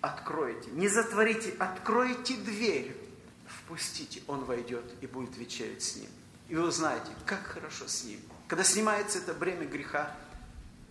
откройте. 0.00 0.70
Не 0.70 0.88
затворите, 0.88 1.54
откройте 1.58 2.36
дверь, 2.36 2.96
впустите, 3.46 4.22
Он 4.26 4.44
войдет 4.44 4.84
и 5.00 5.06
будет 5.06 5.36
вечерять 5.36 5.82
с 5.82 5.96
Ним. 5.96 6.10
И 6.50 6.54
вы 6.56 6.66
узнаете, 6.66 7.12
как 7.26 7.46
хорошо 7.46 7.86
с 7.86 8.02
Ним, 8.02 8.20
когда 8.48 8.64
снимается 8.64 9.18
это 9.18 9.32
бремя 9.32 9.66
греха, 9.66 10.12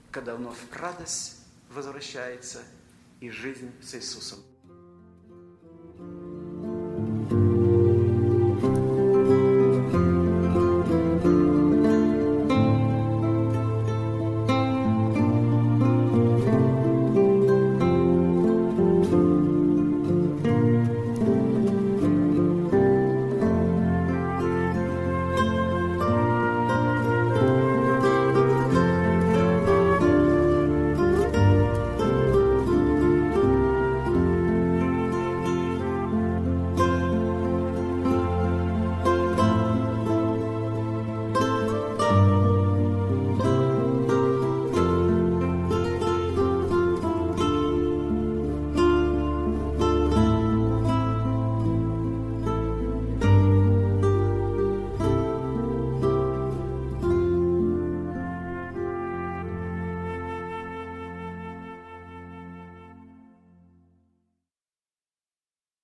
когда 0.10 0.36
вновь 0.36 0.58
радость 0.72 1.36
возвращается 1.70 2.64
и 3.20 3.30
жизнь 3.30 3.70
с 3.84 3.94
Иисусом. 3.94 4.40